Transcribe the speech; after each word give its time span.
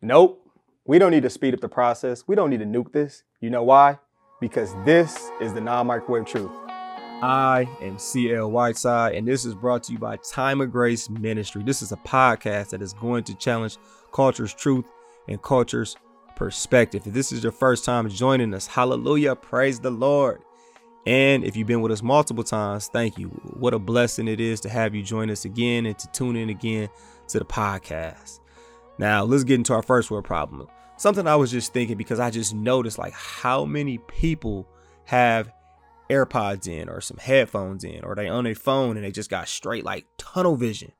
Nope. 0.00 0.44
We 0.84 0.98
don't 0.98 1.10
need 1.10 1.24
to 1.24 1.30
speed 1.30 1.54
up 1.54 1.60
the 1.60 1.68
process. 1.68 2.24
We 2.26 2.36
don't 2.36 2.50
need 2.50 2.60
to 2.60 2.66
nuke 2.66 2.92
this. 2.92 3.24
You 3.40 3.50
know 3.50 3.64
why? 3.64 3.98
Because 4.40 4.72
this 4.84 5.30
is 5.40 5.52
the 5.52 5.60
non 5.60 5.88
microwave 5.88 6.24
truth. 6.24 6.52
I 7.20 7.68
am 7.82 7.98
CL 7.98 8.48
Whiteside, 8.48 9.16
and 9.16 9.26
this 9.26 9.44
is 9.44 9.56
brought 9.56 9.82
to 9.84 9.92
you 9.92 9.98
by 9.98 10.18
Time 10.18 10.60
of 10.60 10.70
Grace 10.70 11.10
Ministry. 11.10 11.64
This 11.64 11.82
is 11.82 11.90
a 11.90 11.96
podcast 11.96 12.70
that 12.70 12.80
is 12.80 12.92
going 12.92 13.24
to 13.24 13.34
challenge 13.34 13.76
culture's 14.12 14.54
truth 14.54 14.84
and 15.26 15.42
culture's 15.42 15.96
perspective. 16.36 17.04
If 17.04 17.12
this 17.12 17.32
is 17.32 17.42
your 17.42 17.50
first 17.50 17.84
time 17.84 18.08
joining 18.08 18.54
us, 18.54 18.68
hallelujah, 18.68 19.34
praise 19.34 19.80
the 19.80 19.90
Lord. 19.90 20.42
And 21.06 21.42
if 21.42 21.56
you've 21.56 21.66
been 21.66 21.80
with 21.80 21.90
us 21.90 22.02
multiple 22.04 22.44
times, 22.44 22.86
thank 22.86 23.18
you. 23.18 23.28
What 23.58 23.74
a 23.74 23.80
blessing 23.80 24.28
it 24.28 24.38
is 24.38 24.60
to 24.60 24.68
have 24.68 24.94
you 24.94 25.02
join 25.02 25.28
us 25.28 25.44
again 25.44 25.86
and 25.86 25.98
to 25.98 26.06
tune 26.12 26.36
in 26.36 26.50
again 26.50 26.88
to 27.28 27.40
the 27.40 27.44
podcast. 27.44 28.38
Now, 28.98 29.22
let's 29.24 29.44
get 29.44 29.54
into 29.54 29.72
our 29.72 29.82
first 29.82 30.10
world 30.10 30.24
problem. 30.24 30.66
Something 30.96 31.28
I 31.28 31.36
was 31.36 31.52
just 31.52 31.72
thinking 31.72 31.96
because 31.96 32.18
I 32.18 32.30
just 32.30 32.54
noticed 32.54 32.98
like 32.98 33.12
how 33.12 33.64
many 33.64 33.98
people 34.08 34.68
have 35.04 35.52
AirPods 36.10 36.66
in 36.66 36.88
or 36.88 37.00
some 37.00 37.18
headphones 37.18 37.84
in 37.84 38.02
or 38.02 38.16
they 38.16 38.28
on 38.28 38.44
their 38.44 38.56
phone 38.56 38.96
and 38.96 39.04
they 39.04 39.12
just 39.12 39.30
got 39.30 39.48
straight 39.48 39.84
like 39.84 40.06
tunnel 40.16 40.56
vision. 40.56 40.92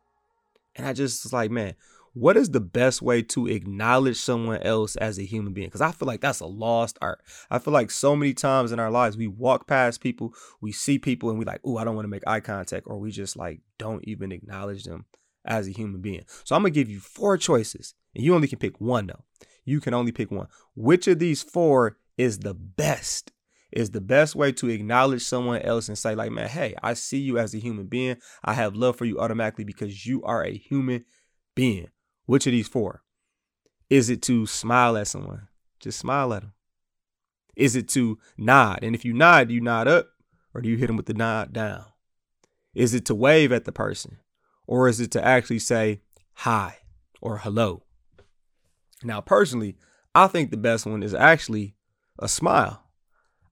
And 0.77 0.87
I 0.87 0.93
just 0.93 1.25
was 1.25 1.33
like, 1.33 1.51
man, 1.51 1.75
what 2.15 2.37
is 2.37 2.51
the 2.51 2.61
best 2.61 3.03
way 3.03 3.23
to 3.23 3.49
acknowledge 3.49 4.17
someone 4.17 4.63
else 4.63 4.95
as 4.97 5.19
a 5.19 5.25
human 5.25 5.53
being? 5.53 5.67
Because 5.67 5.81
I 5.81 5.91
feel 5.91 6.07
like 6.07 6.21
that's 6.21 6.41
a 6.41 6.47
lost 6.47 6.99
art. 7.03 7.21
I 7.51 7.59
feel 7.59 7.73
like 7.75 7.91
so 7.91 8.15
many 8.15 8.35
times 8.35 8.71
in 8.71 8.79
our 8.79 8.91
lives, 8.91 9.17
we 9.17 9.27
walk 9.27 9.67
past 9.67 10.01
people, 10.01 10.35
we 10.61 10.71
see 10.71 10.99
people, 10.99 11.31
and 11.31 11.39
we 11.39 11.45
like, 11.45 11.61
oh, 11.65 11.77
I 11.79 11.85
don't 11.85 11.97
want 11.97 12.05
to 12.05 12.11
make 12.11 12.27
eye 12.27 12.41
contact, 12.41 12.87
or 12.87 12.99
we 12.99 13.11
just 13.11 13.37
like 13.37 13.61
don't 13.79 14.07
even 14.07 14.31
acknowledge 14.31 14.85
them 14.85 15.07
as 15.45 15.67
a 15.67 15.73
human 15.73 16.01
being. 16.01 16.25
So 16.45 16.55
I'm 16.55 16.63
gonna 16.63 16.71
give 16.71 16.91
you 16.91 17.01
four 17.01 17.37
choices, 17.37 17.95
and 18.15 18.25
you 18.25 18.35
only 18.35 18.49
can 18.49 18.59
pick 18.59 18.81
one 18.81 19.07
though. 19.07 19.25
You 19.65 19.81
can 19.81 19.95
only 19.95 20.13
pick 20.13 20.31
one. 20.31 20.49
Which 20.75 21.07
of 21.09 21.19
these 21.19 21.43
four 21.43 21.99
is 22.17 22.39
the 22.41 22.55
best? 22.55 23.33
is 23.71 23.91
the 23.91 24.01
best 24.01 24.35
way 24.35 24.53
to 24.53 24.69
acknowledge 24.69 25.23
someone 25.23 25.61
else 25.63 25.89
and 25.89 25.99
say, 25.99 26.15
like, 26.15 26.33
man, 26.33 26.49
hey, 26.49 26.75
I 26.83 26.95
see 26.95 27.19
you 27.19 27.39
as 27.39 27.55
a 27.55 27.59
human 27.59 27.87
being. 27.87 28.17
I 28.45 28.55
have 28.55 28.75
love 28.75 28.97
for 28.97 29.05
you 29.05 29.21
automatically 29.21 29.65
because 29.65 30.07
you 30.07 30.23
are 30.25 30.43
a 30.43 30.57
human 30.57 31.05
being. 31.55 31.89
Which 32.27 32.47
of 32.47 32.53
these 32.53 32.69
four? 32.69 33.03
Is 33.91 34.11
it 34.11 34.23
to 34.23 34.47
smile 34.47 34.97
at 34.97 35.09
someone? 35.09 35.49
Just 35.81 35.99
smile 35.99 36.33
at 36.35 36.43
them. 36.43 36.53
Is 37.57 37.75
it 37.77 37.89
to 37.91 38.19
nod? 38.37 38.81
And 38.83 38.95
if 38.95 39.05
you 39.05 39.13
nod, 39.13 39.49
do 39.49 39.55
you 39.55 39.61
nod 39.61 39.89
up 39.89 40.09
or 40.55 40.61
do 40.61 40.69
you 40.69 40.77
hit 40.77 40.87
them 40.87 40.97
with 40.97 41.07
the 41.07 41.15
nod 41.15 41.53
down? 41.53 41.85
Is 42.75 42.95
it 42.95 43.05
to 43.07 43.15
wave 43.15 43.53
at 43.53 43.65
the 43.65 43.73
person? 43.73 44.19
Or 44.69 44.87
is 44.87 45.01
it 45.01 45.11
to 45.13 45.25
actually 45.25 45.59
say 45.59 46.03
hi 46.35 46.77
or 47.21 47.39
hello? 47.39 47.83
Now, 49.03 49.23
personally, 49.23 49.77
I 50.15 50.27
think 50.27 50.51
the 50.51 50.59
best 50.59 50.85
one 50.85 51.03
is 51.03 51.15
actually 51.15 51.75
a 52.19 52.29
smile. 52.29 52.85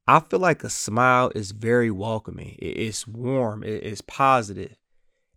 I 0.06 0.20
feel 0.20 0.40
like 0.40 0.62
a 0.62 0.70
smile 0.70 1.32
is 1.34 1.50
very 1.50 1.90
welcoming. 1.90 2.56
It's 2.60 3.08
warm, 3.08 3.64
it's 3.64 4.02
positive, 4.02 4.76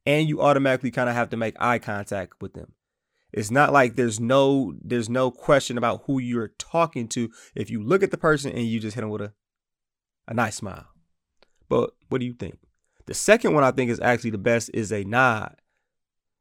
and 0.05 0.27
you 0.27 0.41
automatically 0.41 0.91
kind 0.91 1.09
of 1.09 1.15
have 1.15 1.29
to 1.29 1.37
make 1.37 1.55
eye 1.59 1.79
contact 1.79 2.33
with 2.41 2.53
them. 2.53 2.73
It's 3.31 3.49
not 3.49 3.71
like 3.71 3.95
there's 3.95 4.19
no 4.19 4.73
there's 4.83 5.09
no 5.09 5.31
question 5.31 5.77
about 5.77 6.03
who 6.05 6.19
you're 6.19 6.53
talking 6.59 7.07
to 7.09 7.31
if 7.55 7.69
you 7.69 7.81
look 7.81 8.03
at 8.03 8.11
the 8.11 8.17
person 8.17 8.51
and 8.51 8.65
you 8.65 8.79
just 8.79 8.95
hit 8.95 9.01
them 9.01 9.09
with 9.09 9.21
a 9.21 9.33
a 10.27 10.33
nice 10.33 10.57
smile. 10.57 10.87
But 11.69 11.91
what 12.09 12.19
do 12.19 12.25
you 12.25 12.33
think? 12.33 12.57
The 13.05 13.13
second 13.13 13.53
one 13.53 13.63
I 13.63 13.71
think 13.71 13.89
is 13.89 13.99
actually 13.99 14.31
the 14.31 14.37
best 14.37 14.71
is 14.73 14.91
a 14.91 15.03
nod. 15.03 15.55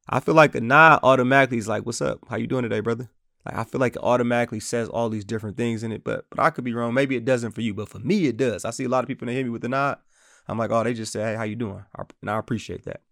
I 0.08 0.20
feel 0.20 0.34
like 0.34 0.54
a 0.54 0.60
nod 0.60 1.00
automatically 1.02 1.58
is 1.58 1.68
like, 1.68 1.84
"What's 1.84 2.00
up? 2.00 2.20
How 2.28 2.36
you 2.36 2.46
doing 2.46 2.62
today, 2.62 2.80
brother?" 2.80 3.10
Like 3.44 3.56
I 3.56 3.64
feel 3.64 3.80
like 3.80 3.96
it 3.96 4.02
automatically 4.02 4.60
says 4.60 4.88
all 4.88 5.08
these 5.08 5.24
different 5.24 5.56
things 5.56 5.82
in 5.82 5.92
it, 5.92 6.04
but 6.04 6.26
but 6.30 6.40
I 6.40 6.50
could 6.50 6.64
be 6.64 6.74
wrong. 6.74 6.94
Maybe 6.94 7.16
it 7.16 7.24
doesn't 7.24 7.52
for 7.52 7.60
you, 7.60 7.74
but 7.74 7.88
for 7.88 7.98
me 7.98 8.26
it 8.26 8.36
does. 8.36 8.64
I 8.64 8.70
see 8.70 8.84
a 8.84 8.88
lot 8.88 9.04
of 9.04 9.08
people 9.08 9.26
that 9.26 9.32
hit 9.32 9.44
me 9.44 9.50
with 9.50 9.62
the 9.62 9.68
nod. 9.68 9.98
I'm 10.48 10.58
like, 10.58 10.70
oh, 10.70 10.82
they 10.82 10.94
just 10.94 11.12
say, 11.12 11.20
hey, 11.20 11.34
how 11.34 11.42
you 11.42 11.56
doing? 11.56 11.84
And 12.22 12.30
I 12.30 12.38
appreciate 12.38 12.84
that. 12.84 13.02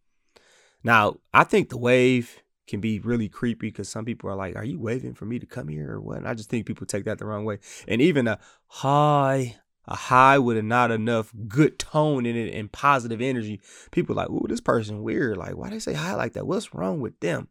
Now, 0.83 1.17
I 1.35 1.45
think 1.45 1.69
the 1.69 1.77
wave 1.77 2.43
can 2.67 2.81
be 2.81 2.99
really 2.99 3.29
creepy 3.29 3.69
because 3.69 3.89
some 3.89 4.05
people 4.05 4.31
are 4.31 4.37
like, 4.37 4.56
are 4.56 4.65
you 4.65 4.81
waving 4.81 5.15
for 5.15 5.27
me 5.27 5.39
to 5.39 5.47
come 5.47 5.69
here 5.69 5.93
or 5.93 6.01
what? 6.01 6.19
And 6.19 6.29
I 6.29 6.35
just 6.35 6.49
think 6.49 6.67
people 6.67 6.87
take 6.87 7.05
that 7.05 7.19
the 7.19 7.27
wrong 7.27 7.45
way. 7.45 7.59
And 7.87 8.01
even 8.01 8.27
a 8.27 8.39
hi, 8.69 9.56
a 9.89 9.97
high 9.97 10.39
with 10.39 10.57
a 10.57 10.63
not 10.63 10.91
enough 10.91 11.33
good 11.49 11.79
tone 11.79 12.27
in 12.27 12.37
it 12.37 12.55
and 12.55 12.71
positive 12.73 13.21
energy, 13.21 13.61
people 13.91 14.15
like, 14.15 14.31
ooh, 14.31 14.47
this 14.49 14.61
person 14.61 15.03
weird. 15.03 15.37
Like, 15.37 15.57
why 15.57 15.71
they 15.71 15.79
say 15.79 15.95
hi 15.95 16.15
like 16.15 16.33
that? 16.35 16.47
What's 16.47 16.75
wrong 16.75 17.01
with 17.01 17.19
them? 17.21 17.49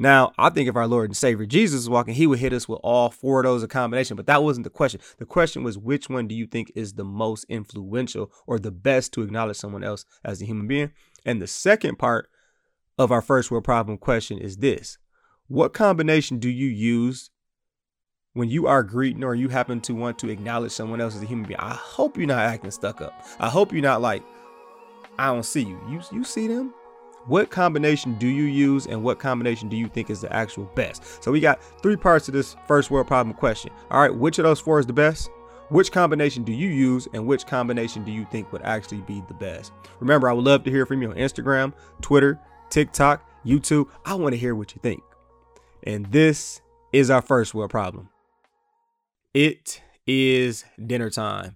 Now, 0.00 0.32
I 0.38 0.48
think 0.48 0.66
if 0.66 0.76
our 0.76 0.86
Lord 0.86 1.10
and 1.10 1.16
Savior 1.16 1.44
Jesus 1.44 1.80
was 1.80 1.90
walking, 1.90 2.14
he 2.14 2.26
would 2.26 2.38
hit 2.38 2.54
us 2.54 2.66
with 2.66 2.80
all 2.82 3.10
four 3.10 3.40
of 3.40 3.44
those 3.44 3.62
a 3.62 3.68
combination, 3.68 4.16
but 4.16 4.24
that 4.26 4.42
wasn't 4.42 4.64
the 4.64 4.70
question. 4.70 4.98
The 5.18 5.26
question 5.26 5.62
was, 5.62 5.76
which 5.76 6.08
one 6.08 6.26
do 6.26 6.34
you 6.34 6.46
think 6.46 6.72
is 6.74 6.94
the 6.94 7.04
most 7.04 7.44
influential 7.50 8.32
or 8.46 8.58
the 8.58 8.70
best 8.70 9.12
to 9.12 9.22
acknowledge 9.22 9.58
someone 9.58 9.84
else 9.84 10.06
as 10.24 10.40
a 10.40 10.46
human 10.46 10.66
being? 10.66 10.92
And 11.26 11.42
the 11.42 11.46
second 11.46 11.98
part 11.98 12.30
of 12.96 13.12
our 13.12 13.20
first 13.20 13.50
world 13.50 13.64
problem 13.64 13.98
question 13.98 14.38
is 14.38 14.56
this 14.58 14.96
What 15.48 15.74
combination 15.74 16.38
do 16.38 16.48
you 16.48 16.68
use 16.68 17.28
when 18.34 18.48
you 18.48 18.66
are 18.66 18.82
greeting 18.82 19.24
or 19.24 19.34
you 19.34 19.48
happen 19.48 19.80
to 19.80 19.94
want 19.94 20.18
to 20.18 20.28
acknowledge 20.28 20.72
someone 20.72 21.00
else 21.00 21.16
as 21.16 21.22
a 21.22 21.26
human 21.26 21.46
being? 21.46 21.60
I 21.60 21.74
hope 21.74 22.16
you're 22.16 22.26
not 22.26 22.38
acting 22.38 22.70
stuck 22.70 23.00
up. 23.00 23.24
I 23.38 23.48
hope 23.48 23.72
you're 23.72 23.82
not 23.82 24.00
like, 24.00 24.22
I 25.18 25.26
don't 25.26 25.44
see 25.44 25.62
you. 25.62 25.80
You 25.88 26.00
you 26.12 26.24
see 26.24 26.46
them? 26.46 26.72
What 27.26 27.50
combination 27.50 28.14
do 28.14 28.26
you 28.26 28.44
use 28.44 28.86
and 28.86 29.04
what 29.04 29.18
combination 29.18 29.68
do 29.68 29.76
you 29.76 29.88
think 29.88 30.08
is 30.08 30.22
the 30.22 30.32
actual 30.32 30.64
best? 30.74 31.22
So 31.22 31.30
we 31.30 31.40
got 31.40 31.62
three 31.82 31.96
parts 31.96 32.24
to 32.26 32.30
this 32.30 32.56
first 32.66 32.90
world 32.90 33.06
problem 33.06 33.34
question. 33.34 33.70
All 33.90 34.00
right, 34.00 34.14
which 34.14 34.38
of 34.38 34.44
those 34.44 34.58
four 34.58 34.78
is 34.78 34.86
the 34.86 34.94
best? 34.94 35.30
Which 35.68 35.92
combination 35.92 36.42
do 36.42 36.52
you 36.52 36.68
use 36.68 37.06
and 37.12 37.26
which 37.26 37.46
combination 37.46 38.04
do 38.04 38.10
you 38.10 38.26
think 38.30 38.50
would 38.52 38.62
actually 38.62 39.02
be 39.02 39.22
the 39.28 39.34
best? 39.34 39.72
Remember, 40.00 40.28
I 40.28 40.32
would 40.32 40.44
love 40.44 40.64
to 40.64 40.70
hear 40.70 40.86
from 40.86 41.02
you 41.02 41.10
on 41.10 41.16
Instagram, 41.16 41.74
Twitter, 42.00 42.40
TikTok, 42.70 43.24
YouTube. 43.44 43.88
I 44.04 44.14
want 44.14 44.32
to 44.32 44.38
hear 44.38 44.54
what 44.54 44.74
you 44.74 44.80
think. 44.82 45.02
And 45.84 46.06
this 46.06 46.62
is 46.92 47.10
our 47.10 47.22
first 47.22 47.54
world 47.54 47.70
problem. 47.70 48.08
It 49.32 49.80
is 50.08 50.64
dinner 50.88 51.08
time. 51.08 51.54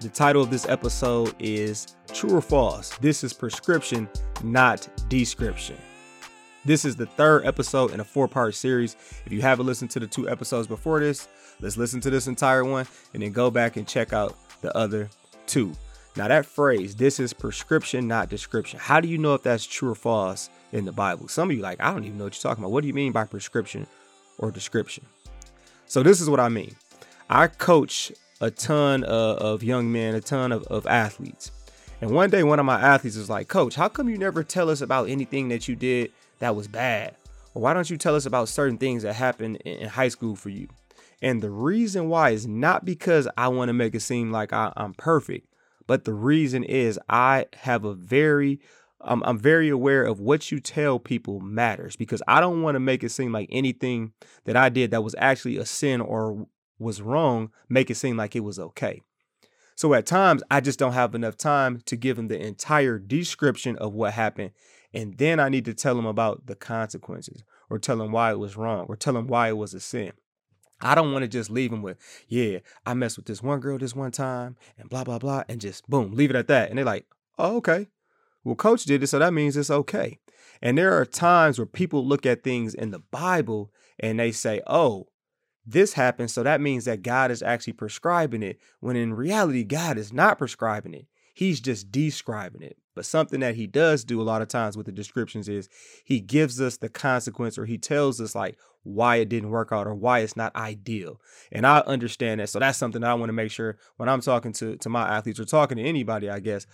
The 0.00 0.10
title 0.12 0.42
of 0.42 0.50
this 0.50 0.68
episode 0.68 1.34
is 1.38 1.96
True 2.12 2.36
or 2.36 2.42
False. 2.42 2.90
This 2.98 3.24
is 3.24 3.32
prescription, 3.32 4.10
not 4.44 4.86
description. 5.08 5.78
This 6.66 6.84
is 6.84 6.96
the 6.96 7.06
third 7.06 7.46
episode 7.46 7.92
in 7.92 8.00
a 8.00 8.04
four 8.04 8.28
part 8.28 8.54
series. 8.54 8.94
If 9.24 9.32
you 9.32 9.40
haven't 9.40 9.64
listened 9.64 9.90
to 9.92 10.00
the 10.00 10.06
two 10.06 10.28
episodes 10.28 10.66
before 10.66 11.00
this, 11.00 11.28
let's 11.62 11.78
listen 11.78 12.02
to 12.02 12.10
this 12.10 12.26
entire 12.26 12.62
one 12.62 12.86
and 13.14 13.22
then 13.22 13.32
go 13.32 13.50
back 13.50 13.78
and 13.78 13.88
check 13.88 14.12
out 14.12 14.36
the 14.60 14.76
other 14.76 15.08
two. 15.46 15.72
Now, 16.14 16.28
that 16.28 16.44
phrase, 16.44 16.94
this 16.94 17.20
is 17.20 17.32
prescription, 17.32 18.06
not 18.06 18.28
description. 18.28 18.80
How 18.80 19.00
do 19.00 19.08
you 19.08 19.16
know 19.16 19.32
if 19.32 19.42
that's 19.42 19.64
true 19.64 19.92
or 19.92 19.94
false 19.94 20.50
in 20.72 20.84
the 20.84 20.92
Bible? 20.92 21.28
Some 21.28 21.50
of 21.50 21.56
you, 21.56 21.62
like, 21.62 21.80
I 21.80 21.92
don't 21.92 22.04
even 22.04 22.18
know 22.18 22.24
what 22.24 22.34
you're 22.34 22.50
talking 22.50 22.62
about. 22.62 22.72
What 22.72 22.82
do 22.82 22.88
you 22.88 22.94
mean 22.94 23.12
by 23.12 23.24
prescription 23.24 23.86
or 24.38 24.50
description? 24.50 25.04
So, 25.86 26.02
this 26.02 26.20
is 26.20 26.28
what 26.28 26.40
I 26.40 26.48
mean. 26.48 26.76
I 27.30 27.46
coach 27.46 28.12
a 28.40 28.50
ton 28.50 29.04
of, 29.04 29.38
of 29.38 29.62
young 29.62 29.90
men, 29.90 30.14
a 30.14 30.20
ton 30.20 30.52
of, 30.52 30.62
of 30.64 30.86
athletes. 30.86 31.50
And 32.00 32.12
one 32.12 32.30
day, 32.30 32.44
one 32.44 32.60
of 32.60 32.66
my 32.66 32.80
athletes 32.80 33.16
was 33.16 33.28
like, 33.28 33.48
Coach, 33.48 33.74
how 33.74 33.88
come 33.88 34.08
you 34.08 34.18
never 34.18 34.44
tell 34.44 34.70
us 34.70 34.80
about 34.80 35.08
anything 35.08 35.48
that 35.48 35.66
you 35.66 35.74
did 35.74 36.12
that 36.38 36.54
was 36.54 36.68
bad? 36.68 37.16
Or 37.54 37.62
why 37.62 37.74
don't 37.74 37.90
you 37.90 37.96
tell 37.96 38.14
us 38.14 38.26
about 38.26 38.48
certain 38.48 38.78
things 38.78 39.02
that 39.02 39.14
happened 39.14 39.56
in 39.64 39.88
high 39.88 40.08
school 40.08 40.36
for 40.36 40.48
you? 40.48 40.68
And 41.20 41.42
the 41.42 41.50
reason 41.50 42.08
why 42.08 42.30
is 42.30 42.46
not 42.46 42.84
because 42.84 43.26
I 43.36 43.48
want 43.48 43.68
to 43.70 43.72
make 43.72 43.94
it 43.94 44.00
seem 44.00 44.30
like 44.30 44.52
I, 44.52 44.72
am 44.76 44.94
perfect, 44.94 45.48
but 45.86 46.04
the 46.04 46.12
reason 46.12 46.62
is 46.62 47.00
I 47.08 47.46
have 47.56 47.84
a 47.84 47.94
very 47.94 48.60
I'm, 49.00 49.22
I'm 49.24 49.38
very 49.38 49.68
aware 49.68 50.04
of 50.04 50.20
what 50.20 50.50
you 50.50 50.60
tell 50.60 50.98
people 50.98 51.40
matters 51.40 51.96
because 51.96 52.22
I 52.26 52.40
don't 52.40 52.62
want 52.62 52.74
to 52.74 52.80
make 52.80 53.04
it 53.04 53.10
seem 53.10 53.32
like 53.32 53.48
anything 53.50 54.12
that 54.44 54.56
I 54.56 54.68
did 54.68 54.90
that 54.90 55.04
was 55.04 55.14
actually 55.18 55.56
a 55.56 55.66
sin 55.66 56.00
or 56.00 56.46
was 56.78 57.02
wrong 57.02 57.50
make 57.68 57.90
it 57.90 57.96
seem 57.96 58.16
like 58.16 58.34
it 58.36 58.40
was 58.40 58.58
okay. 58.58 59.02
So 59.78 59.94
at 59.94 60.06
times, 60.06 60.42
I 60.50 60.60
just 60.60 60.80
don't 60.80 60.94
have 60.94 61.14
enough 61.14 61.36
time 61.36 61.82
to 61.86 61.94
give 61.94 62.16
them 62.16 62.26
the 62.26 62.44
entire 62.44 62.98
description 62.98 63.76
of 63.76 63.94
what 63.94 64.12
happened. 64.12 64.50
And 64.92 65.16
then 65.18 65.38
I 65.38 65.48
need 65.48 65.66
to 65.66 65.74
tell 65.74 65.94
them 65.94 66.06
about 66.06 66.46
the 66.46 66.56
consequences 66.56 67.44
or 67.70 67.78
tell 67.78 67.98
them 67.98 68.10
why 68.10 68.32
it 68.32 68.40
was 68.40 68.56
wrong 68.56 68.86
or 68.88 68.96
tell 68.96 69.12
them 69.12 69.28
why 69.28 69.50
it 69.50 69.56
was 69.56 69.74
a 69.74 69.80
sin. 69.80 70.12
I 70.80 70.96
don't 70.96 71.12
want 71.12 71.22
to 71.22 71.28
just 71.28 71.48
leave 71.48 71.70
them 71.70 71.82
with, 71.82 71.96
yeah, 72.26 72.58
I 72.86 72.94
messed 72.94 73.18
with 73.18 73.26
this 73.26 73.40
one 73.40 73.60
girl 73.60 73.78
this 73.78 73.94
one 73.94 74.10
time 74.10 74.56
and 74.78 74.90
blah, 74.90 75.04
blah, 75.04 75.20
blah, 75.20 75.44
and 75.48 75.60
just 75.60 75.88
boom, 75.88 76.12
leave 76.12 76.30
it 76.30 76.36
at 76.36 76.48
that. 76.48 76.70
And 76.70 76.78
they're 76.78 76.84
like, 76.84 77.06
oh, 77.38 77.58
okay. 77.58 77.86
Well, 78.48 78.56
coach 78.56 78.84
did 78.84 79.02
it, 79.02 79.08
so 79.08 79.18
that 79.18 79.34
means 79.34 79.58
it's 79.58 79.68
okay. 79.70 80.20
And 80.62 80.78
there 80.78 80.98
are 80.98 81.04
times 81.04 81.58
where 81.58 81.66
people 81.66 82.06
look 82.06 82.24
at 82.24 82.42
things 82.42 82.74
in 82.74 82.92
the 82.92 82.98
Bible 82.98 83.70
and 84.00 84.18
they 84.18 84.32
say, 84.32 84.62
oh, 84.66 85.08
this 85.66 85.92
happens. 85.92 86.32
So 86.32 86.42
that 86.42 86.62
means 86.62 86.86
that 86.86 87.02
God 87.02 87.30
is 87.30 87.42
actually 87.42 87.74
prescribing 87.74 88.42
it 88.42 88.58
when 88.80 88.96
in 88.96 89.12
reality, 89.12 89.64
God 89.64 89.98
is 89.98 90.14
not 90.14 90.38
prescribing 90.38 90.94
it. 90.94 91.04
He's 91.34 91.60
just 91.60 91.92
describing 91.92 92.62
it. 92.62 92.78
But 92.94 93.04
something 93.04 93.40
that 93.40 93.54
he 93.54 93.66
does 93.66 94.02
do 94.02 94.20
a 94.20 94.24
lot 94.24 94.40
of 94.40 94.48
times 94.48 94.78
with 94.78 94.86
the 94.86 94.92
descriptions 94.92 95.46
is 95.46 95.68
he 96.04 96.18
gives 96.18 96.58
us 96.58 96.78
the 96.78 96.88
consequence 96.88 97.58
or 97.58 97.66
he 97.66 97.76
tells 97.76 98.18
us 98.18 98.34
like 98.34 98.56
why 98.82 99.16
it 99.16 99.28
didn't 99.28 99.50
work 99.50 99.68
out 99.70 99.86
or 99.86 99.94
why 99.94 100.20
it's 100.20 100.36
not 100.36 100.56
ideal. 100.56 101.20
And 101.52 101.66
I 101.66 101.78
understand 101.80 102.40
that. 102.40 102.48
So 102.48 102.58
that's 102.58 102.78
something 102.78 103.02
that 103.02 103.10
I 103.10 103.14
want 103.14 103.28
to 103.28 103.34
make 103.34 103.52
sure 103.52 103.78
when 103.98 104.08
I'm 104.08 104.20
talking 104.20 104.52
to, 104.54 104.76
to 104.78 104.88
my 104.88 105.06
athletes 105.06 105.38
or 105.38 105.44
talking 105.44 105.76
to 105.76 105.84
anybody, 105.84 106.28
I 106.28 106.40
guess, 106.40 106.66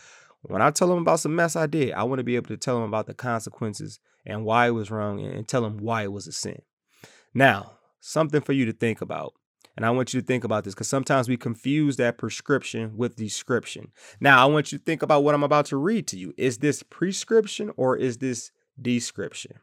when 0.50 0.62
I 0.62 0.70
tell 0.70 0.88
them 0.88 0.98
about 0.98 1.20
some 1.20 1.34
mess 1.34 1.56
I 1.56 1.66
did, 1.66 1.92
I 1.92 2.02
want 2.04 2.18
to 2.18 2.24
be 2.24 2.36
able 2.36 2.48
to 2.48 2.56
tell 2.56 2.76
them 2.76 2.88
about 2.88 3.06
the 3.06 3.14
consequences 3.14 4.00
and 4.26 4.44
why 4.44 4.66
it 4.68 4.72
was 4.72 4.90
wrong 4.90 5.24
and 5.24 5.46
tell 5.46 5.62
them 5.62 5.78
why 5.78 6.02
it 6.02 6.12
was 6.12 6.26
a 6.26 6.32
sin. 6.32 6.62
Now, 7.32 7.72
something 8.00 8.40
for 8.40 8.52
you 8.52 8.66
to 8.66 8.72
think 8.72 9.00
about. 9.00 9.34
And 9.76 9.84
I 9.84 9.90
want 9.90 10.14
you 10.14 10.20
to 10.20 10.26
think 10.26 10.44
about 10.44 10.64
this 10.64 10.74
because 10.74 10.88
sometimes 10.88 11.28
we 11.28 11.36
confuse 11.36 11.96
that 11.96 12.16
prescription 12.16 12.96
with 12.96 13.16
description. 13.16 13.90
Now, 14.20 14.40
I 14.40 14.48
want 14.48 14.70
you 14.70 14.78
to 14.78 14.84
think 14.84 15.02
about 15.02 15.24
what 15.24 15.34
I'm 15.34 15.42
about 15.42 15.66
to 15.66 15.76
read 15.76 16.06
to 16.08 16.18
you. 16.18 16.32
Is 16.36 16.58
this 16.58 16.82
prescription 16.84 17.72
or 17.76 17.96
is 17.96 18.18
this 18.18 18.52
description? 18.80 19.54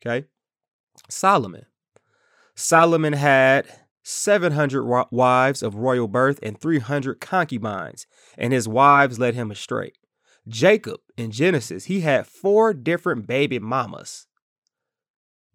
Okay. 0.00 0.26
Solomon. 1.08 1.66
Solomon 2.54 3.14
had 3.14 3.66
700 4.10 5.06
wives 5.10 5.62
of 5.62 5.76
royal 5.76 6.08
birth 6.08 6.38
and 6.42 6.60
300 6.60 7.20
concubines, 7.20 8.06
and 8.36 8.52
his 8.52 8.68
wives 8.68 9.18
led 9.18 9.34
him 9.34 9.50
astray. 9.50 9.92
Jacob 10.48 11.00
in 11.16 11.30
Genesis, 11.30 11.84
he 11.84 12.00
had 12.00 12.26
four 12.26 12.74
different 12.74 13.26
baby 13.26 13.58
mamas, 13.58 14.26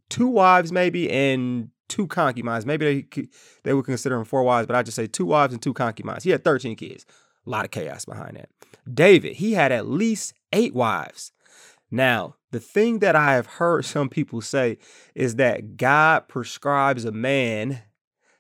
two 0.10 0.28
wives 0.28 0.72
maybe, 0.72 1.10
and 1.10 1.70
two 1.88 2.08
concubines. 2.08 2.66
Maybe 2.66 3.08
they 3.14 3.28
they 3.64 3.74
would 3.74 3.86
consider 3.86 4.16
him 4.16 4.26
four 4.26 4.44
wives, 4.44 4.68
but 4.68 4.76
I 4.76 4.84
just 4.84 4.96
say 4.96 5.08
two 5.08 5.26
wives 5.26 5.54
and 5.54 5.62
two 5.62 5.74
concubines. 5.74 6.24
He 6.24 6.32
had 6.32 6.44
13 6.44 6.76
kids. 6.76 7.06
A 7.46 7.50
lot 7.50 7.66
of 7.66 7.72
chaos 7.72 8.06
behind 8.06 8.38
that. 8.38 8.50
David, 8.92 9.36
he 9.36 9.54
had 9.54 9.72
at 9.72 9.88
least 9.88 10.34
eight 10.52 10.74
wives. 10.74 11.32
Now, 11.92 12.36
the 12.52 12.60
thing 12.60 13.00
that 13.00 13.16
I 13.16 13.34
have 13.34 13.46
heard 13.46 13.86
some 13.86 14.10
people 14.10 14.42
say 14.42 14.78
is 15.14 15.36
that 15.36 15.78
God 15.78 16.28
prescribes 16.28 17.06
a 17.06 17.12
man 17.12 17.82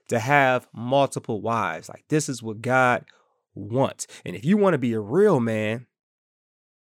to 0.09 0.19
have 0.19 0.67
multiple 0.73 1.41
wives. 1.41 1.89
Like 1.89 2.05
this 2.09 2.29
is 2.29 2.43
what 2.43 2.61
God 2.61 3.05
wants. 3.53 4.07
And 4.25 4.35
if 4.35 4.45
you 4.45 4.57
want 4.57 4.73
to 4.73 4.77
be 4.77 4.93
a 4.93 4.99
real 4.99 5.39
man, 5.39 5.87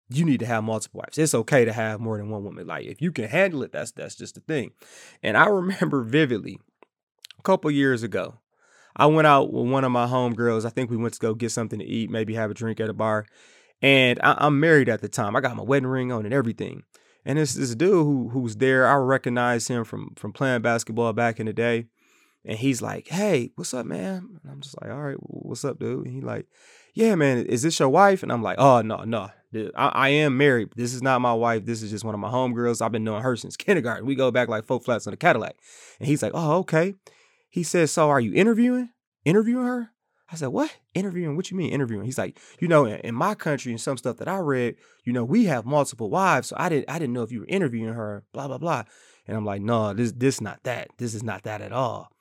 you 0.09 0.25
need 0.25 0.39
to 0.39 0.45
have 0.45 0.63
multiple 0.63 0.99
wives. 0.99 1.17
It's 1.17 1.35
okay 1.35 1.65
to 1.65 1.73
have 1.73 1.99
more 1.99 2.17
than 2.17 2.29
one 2.29 2.43
woman. 2.43 2.67
Like 2.67 2.85
if 2.85 3.01
you 3.01 3.11
can 3.11 3.25
handle 3.25 3.63
it, 3.63 3.71
that's 3.71 3.91
that's 3.91 4.15
just 4.15 4.35
the 4.35 4.41
thing. 4.41 4.71
And 5.21 5.37
I 5.37 5.45
remember 5.49 6.03
vividly 6.03 6.59
a 7.37 7.41
couple 7.43 7.71
years 7.71 8.03
ago, 8.03 8.39
I 8.95 9.05
went 9.05 9.27
out 9.27 9.53
with 9.53 9.69
one 9.69 9.83
of 9.83 9.91
my 9.91 10.07
homegirls. 10.07 10.65
I 10.65 10.69
think 10.69 10.89
we 10.89 10.97
went 10.97 11.13
to 11.13 11.19
go 11.19 11.33
get 11.33 11.51
something 11.51 11.79
to 11.79 11.85
eat, 11.85 12.09
maybe 12.09 12.33
have 12.33 12.51
a 12.51 12.55
drink 12.55 12.79
at 12.79 12.89
a 12.89 12.93
bar. 12.93 13.25
And 13.81 14.19
I, 14.21 14.45
am 14.45 14.59
married 14.59 14.89
at 14.89 15.01
the 15.01 15.07
time. 15.07 15.35
I 15.35 15.41
got 15.41 15.55
my 15.55 15.63
wedding 15.63 15.87
ring 15.87 16.11
on 16.11 16.25
and 16.25 16.33
everything. 16.33 16.83
And 17.23 17.39
it's 17.39 17.53
this 17.53 17.75
dude 17.75 18.05
who 18.05 18.29
who's 18.29 18.57
there. 18.57 18.87
I 18.87 18.95
recognize 18.95 19.67
him 19.67 19.83
from 19.83 20.13
from 20.15 20.33
playing 20.33 20.61
basketball 20.61 21.13
back 21.13 21.39
in 21.39 21.45
the 21.45 21.53
day. 21.53 21.85
And 22.45 22.57
he's 22.57 22.81
like, 22.81 23.07
"Hey, 23.07 23.51
what's 23.55 23.73
up, 23.73 23.85
man?" 23.85 24.39
And 24.41 24.51
I'm 24.51 24.61
just 24.61 24.81
like, 24.81 24.91
"All 24.91 25.01
right, 25.01 25.17
what's 25.19 25.65
up, 25.65 25.79
dude?" 25.79 26.05
And 26.05 26.13
he 26.13 26.21
like, 26.21 26.47
"Yeah, 26.93 27.15
man, 27.15 27.45
is 27.45 27.61
this 27.61 27.79
your 27.79 27.89
wife?" 27.89 28.23
And 28.23 28.31
I'm 28.31 28.41
like, 28.41 28.57
"Oh 28.59 28.81
no, 28.81 29.03
no, 29.03 29.29
I, 29.75 29.87
I 29.87 30.09
am 30.09 30.37
married. 30.37 30.69
This 30.75 30.93
is 30.93 31.01
not 31.01 31.21
my 31.21 31.33
wife. 31.33 31.65
This 31.65 31.81
is 31.81 31.91
just 31.91 32.05
one 32.05 32.13
of 32.13 32.19
my 32.19 32.29
homegirls. 32.29 32.81
I've 32.81 32.91
been 32.91 33.03
knowing 33.03 33.23
her 33.23 33.35
since 33.35 33.57
kindergarten. 33.57 34.05
We 34.05 34.15
go 34.15 34.31
back 34.31 34.47
like 34.47 34.65
four 34.65 34.79
flats 34.79 35.07
on 35.07 35.11
the 35.11 35.17
Cadillac." 35.17 35.55
And 35.99 36.07
he's 36.07 36.23
like, 36.23 36.31
"Oh, 36.33 36.59
okay." 36.59 36.95
He 37.49 37.63
says, 37.63 37.91
"So 37.91 38.09
are 38.09 38.21
you 38.21 38.33
interviewing? 38.33 38.89
Interviewing 39.25 39.65
her?" 39.65 39.91
I 40.31 40.35
said, 40.35 40.47
"What? 40.47 40.73
Interviewing? 40.93 41.35
What 41.35 41.51
you 41.51 41.57
mean 41.57 41.71
interviewing?" 41.71 42.05
He's 42.05 42.17
like, 42.17 42.39
"You 42.59 42.67
know, 42.67 42.85
in, 42.85 42.99
in, 42.99 43.15
my 43.15 43.35
country 43.35 43.71
and 43.71 43.81
some 43.81 43.97
stuff 43.97 44.17
that 44.17 44.27
I 44.27 44.37
read, 44.37 44.75
you 45.03 45.11
know, 45.11 45.25
we 45.25 45.45
have 45.45 45.65
multiple 45.65 46.09
wives, 46.09 46.49
so 46.49 46.55
I 46.57 46.69
didn't 46.69 46.89
I 46.89 46.99
didn't 46.99 47.13
know 47.13 47.23
if 47.23 47.31
you 47.31 47.41
were 47.41 47.47
interviewing 47.47 47.93
her, 47.93 48.23
blah 48.31 48.47
blah 48.47 48.59
blah." 48.59 48.83
And 49.27 49.35
I'm 49.35 49.45
like, 49.45 49.61
"No, 49.61 49.93
this 49.93 50.13
this 50.13 50.39
not 50.39 50.63
that. 50.63 50.89
This 50.97 51.13
is 51.13 51.23
not 51.23 51.43
that 51.43 51.61
at 51.61 51.73
all." 51.73 52.11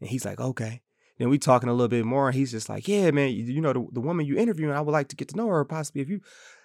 And 0.00 0.08
he's 0.08 0.24
like, 0.24 0.40
okay. 0.40 0.82
Then 1.18 1.30
we 1.30 1.38
talking 1.38 1.70
a 1.70 1.72
little 1.72 1.88
bit 1.88 2.04
more, 2.04 2.28
and 2.28 2.36
he's 2.36 2.50
just 2.50 2.68
like, 2.68 2.86
yeah, 2.86 3.10
man, 3.10 3.30
you, 3.30 3.44
you 3.44 3.60
know, 3.62 3.72
the, 3.72 3.86
the 3.92 4.00
woman 4.00 4.26
you 4.26 4.36
interviewing, 4.36 4.74
I 4.74 4.82
would 4.82 4.92
like 4.92 5.08
to 5.08 5.16
get 5.16 5.28
to 5.28 5.36
know 5.36 5.48
her 5.48 5.64
possibly 5.64 6.02
if 6.02 6.10
you. 6.10 6.20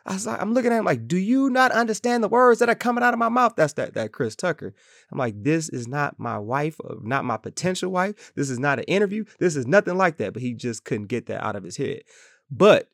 I 0.05 0.13
was 0.13 0.25
like, 0.25 0.41
I'm 0.41 0.53
looking 0.53 0.73
at 0.73 0.79
him 0.79 0.85
like, 0.85 1.07
do 1.07 1.15
you 1.15 1.49
not 1.49 1.71
understand 1.71 2.23
the 2.23 2.27
words 2.27 2.59
that 2.59 2.67
are 2.67 2.75
coming 2.75 3.03
out 3.03 3.13
of 3.13 3.19
my 3.19 3.29
mouth? 3.29 3.53
That's 3.55 3.73
that 3.73 3.93
that 3.93 4.11
Chris 4.11 4.35
Tucker. 4.35 4.73
I'm 5.11 5.17
like, 5.17 5.41
this 5.43 5.69
is 5.69 5.87
not 5.87 6.19
my 6.19 6.37
wife, 6.37 6.75
or 6.83 6.97
not 7.01 7.23
my 7.23 7.37
potential 7.37 7.91
wife. 7.91 8.33
This 8.35 8.49
is 8.49 8.59
not 8.59 8.79
an 8.79 8.85
interview. 8.85 9.25
This 9.39 9.55
is 9.55 9.67
nothing 9.67 9.95
like 9.95 10.17
that. 10.17 10.33
But 10.33 10.41
he 10.41 10.53
just 10.53 10.83
couldn't 10.83 11.07
get 11.07 11.27
that 11.27 11.45
out 11.45 11.55
of 11.55 11.63
his 11.63 11.77
head. 11.77 12.01
But 12.49 12.89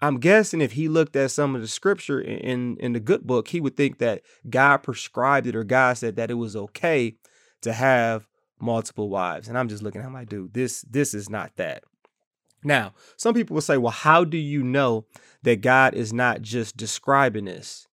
I'm 0.00 0.20
guessing 0.20 0.60
if 0.60 0.72
he 0.72 0.88
looked 0.88 1.16
at 1.16 1.30
some 1.30 1.54
of 1.54 1.62
the 1.62 1.68
scripture 1.68 2.20
in 2.20 2.76
in 2.78 2.92
the 2.92 3.00
good 3.00 3.26
book, 3.26 3.48
he 3.48 3.60
would 3.60 3.76
think 3.76 3.98
that 3.98 4.22
God 4.50 4.78
prescribed 4.78 5.46
it 5.46 5.56
or 5.56 5.64
God 5.64 5.96
said 5.96 6.16
that 6.16 6.30
it 6.30 6.34
was 6.34 6.54
okay 6.54 7.16
to 7.62 7.72
have 7.72 8.26
multiple 8.60 9.08
wives. 9.08 9.48
And 9.48 9.56
I'm 9.56 9.68
just 9.68 9.82
looking, 9.82 10.02
I'm 10.02 10.14
like, 10.14 10.28
dude, 10.28 10.54
this 10.54 10.82
this 10.82 11.14
is 11.14 11.28
not 11.28 11.56
that. 11.56 11.84
Now, 12.64 12.92
some 13.16 13.34
people 13.34 13.54
will 13.54 13.60
say, 13.60 13.76
well, 13.76 13.92
how 13.92 14.24
do 14.24 14.36
you 14.36 14.62
know 14.62 15.06
that 15.42 15.60
God 15.60 15.94
is 15.94 16.12
not 16.12 16.42
just 16.42 16.76
describing 16.76 17.44
this 17.44 17.86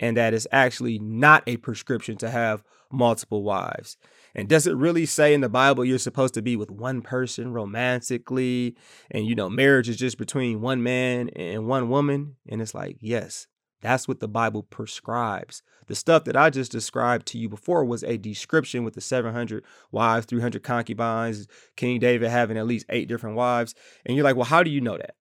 and 0.00 0.16
that 0.16 0.34
it's 0.34 0.48
actually 0.50 0.98
not 0.98 1.44
a 1.46 1.58
prescription 1.58 2.16
to 2.18 2.30
have 2.30 2.64
multiple 2.90 3.42
wives? 3.44 3.96
And 4.34 4.48
does 4.48 4.66
it 4.66 4.76
really 4.76 5.06
say 5.06 5.32
in 5.32 5.40
the 5.40 5.48
Bible 5.48 5.84
you're 5.84 5.98
supposed 5.98 6.34
to 6.34 6.42
be 6.42 6.56
with 6.56 6.70
one 6.70 7.02
person 7.02 7.52
romantically 7.52 8.76
and 9.10 9.26
you 9.26 9.34
know 9.34 9.48
marriage 9.48 9.88
is 9.88 9.96
just 9.96 10.18
between 10.18 10.60
one 10.60 10.82
man 10.82 11.28
and 11.30 11.66
one 11.66 11.88
woman? 11.88 12.36
And 12.48 12.60
it's 12.60 12.74
like, 12.74 12.98
yes, 13.00 13.46
that's 13.80 14.08
what 14.08 14.20
the 14.20 14.28
Bible 14.28 14.62
prescribes. 14.62 15.62
The 15.86 15.94
stuff 15.94 16.24
that 16.24 16.36
I 16.36 16.50
just 16.50 16.72
described 16.72 17.26
to 17.28 17.38
you 17.38 17.48
before 17.48 17.84
was 17.84 18.02
a 18.02 18.16
description 18.16 18.84
with 18.84 18.94
the 18.94 19.00
700 19.00 19.64
wives, 19.90 20.26
300 20.26 20.62
concubines, 20.62 21.46
King 21.76 22.00
David 22.00 22.30
having 22.30 22.58
at 22.58 22.66
least 22.66 22.86
eight 22.88 23.08
different 23.08 23.36
wives. 23.36 23.74
And 24.04 24.16
you're 24.16 24.24
like, 24.24 24.36
well, 24.36 24.44
how 24.44 24.62
do 24.62 24.70
you 24.70 24.80
know 24.80 24.96
that? 24.96 25.14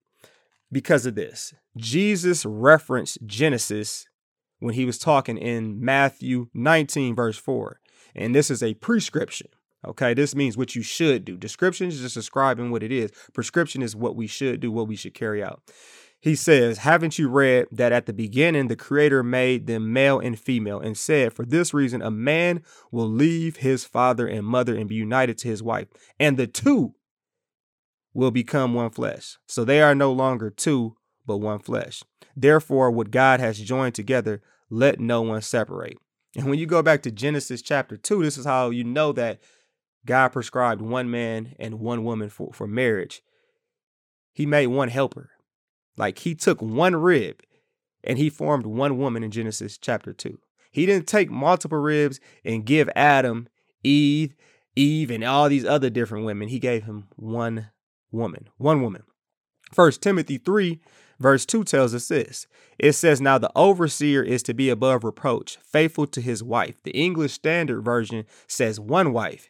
Because 0.72 1.06
of 1.06 1.16
this. 1.16 1.54
Jesus 1.78 2.46
referenced 2.46 3.20
Genesis 3.26 4.08
when 4.60 4.74
he 4.74 4.86
was 4.86 4.98
talking 4.98 5.38
in 5.38 5.80
Matthew 5.84 6.48
19, 6.54 7.16
verse 7.16 7.38
4. 7.38 7.80
And 8.16 8.34
this 8.34 8.50
is 8.50 8.64
a 8.64 8.74
prescription. 8.76 9.48
Okay, 9.86 10.14
this 10.14 10.36
means 10.36 10.58
what 10.58 10.76
you 10.76 10.82
should 10.82 11.24
do. 11.24 11.38
Description 11.38 11.88
is 11.88 12.02
just 12.02 12.16
describing 12.16 12.72
what 12.72 12.84
it 12.84 12.92
is. 12.92 13.12
Prescription 13.34 13.82
is 13.82 13.96
what 13.96 14.16
we 14.16 14.26
should 14.28 14.60
do, 14.60 14.72
what 14.72 14.88
we 14.88 14.96
should 14.96 15.14
carry 15.14 15.44
out. 15.44 15.62
He 16.20 16.36
says, 16.36 16.80
Haven't 16.80 17.20
you 17.20 17.30
read 17.30 17.68
that 17.72 17.92
at 17.92 18.06
the 18.06 18.14
beginning 18.14 18.68
the 18.68 18.76
Creator 18.76 19.24
made 19.24 19.68
them 19.68 19.94
male 19.94 20.20
and 20.20 20.40
female 20.40 20.80
and 20.80 20.98
said, 20.98 21.34
For 21.34 21.46
this 21.46 21.74
reason, 21.74 22.02
a 22.02 22.12
man 22.12 22.64
will 22.92 23.08
leave 23.08 23.58
his 23.58 23.86
father 23.86 24.28
and 24.28 24.46
mother 24.46 24.76
and 24.76 24.90
be 24.90 24.96
united 24.96 25.38
to 25.40 25.48
his 25.48 25.62
wife, 25.62 25.88
and 26.20 26.38
the 26.38 26.48
two 26.48 26.96
will 28.14 28.32
become 28.32 28.74
one 28.74 28.90
flesh. 28.90 29.38
So 29.48 29.64
they 29.64 29.82
are 29.82 29.94
no 29.94 30.12
longer 30.12 30.50
two, 30.50 30.98
but 31.26 31.38
one 31.38 31.60
flesh. 31.60 32.04
Therefore, 32.36 32.90
what 32.90 33.12
God 33.12 33.40
has 33.40 33.60
joined 33.60 33.94
together, 33.94 34.42
let 34.70 35.00
no 35.00 35.22
one 35.22 35.42
separate. 35.42 36.00
And 36.36 36.48
when 36.48 36.58
you 36.60 36.66
go 36.66 36.82
back 36.82 37.04
to 37.04 37.12
Genesis 37.12 37.62
chapter 37.62 37.96
2, 37.96 38.24
this 38.24 38.38
is 38.38 38.46
how 38.46 38.72
you 38.72 38.84
know 38.84 39.12
that 39.14 39.40
God 40.06 40.30
prescribed 40.30 40.82
one 40.82 41.12
man 41.12 41.56
and 41.60 41.80
one 41.80 42.04
woman 42.04 42.30
for, 42.30 42.52
for 42.54 42.68
marriage. 42.68 43.22
He 44.34 44.46
made 44.46 44.68
one 44.68 44.90
helper. 44.90 45.32
Like 45.98 46.20
he 46.20 46.36
took 46.36 46.62
one 46.62 46.96
rib 46.96 47.42
and 48.04 48.18
he 48.18 48.30
formed 48.30 48.66
one 48.66 48.98
woman 48.98 49.24
in 49.24 49.32
Genesis 49.32 49.78
chapter 49.78 50.14
2. 50.14 50.40
He 50.72 50.86
didn't 50.86 51.08
take 51.08 51.32
multiple 51.32 51.80
ribs 51.80 52.20
and 52.46 52.66
give 52.66 52.90
Adam, 52.96 53.48
Eve, 53.84 54.36
Eve, 54.76 55.10
and 55.10 55.24
all 55.24 55.50
these 55.50 55.66
other 55.66 55.90
different 55.90 56.26
women. 56.26 56.50
He 56.50 56.60
gave 56.60 56.84
him 56.84 57.08
one 57.16 57.72
woman, 58.12 58.50
one 58.58 58.82
woman. 58.82 59.04
First 59.74 60.02
Timothy 60.02 60.38
3, 60.38 60.80
verse 61.20 61.46
2 61.46 61.64
tells 61.64 61.96
us 61.96 62.08
this. 62.08 62.48
It 62.78 62.94
says, 62.94 63.20
Now 63.20 63.38
the 63.38 63.52
overseer 63.56 64.24
is 64.24 64.44
to 64.44 64.54
be 64.54 64.70
above 64.70 65.04
reproach, 65.04 65.58
faithful 65.58 66.08
to 66.08 66.22
his 66.22 66.44
wife. 66.44 66.82
The 66.84 66.92
English 66.92 67.34
Standard 67.34 67.82
Version 67.82 68.26
says 68.48 68.80
one 68.80 69.14
wife. 69.14 69.50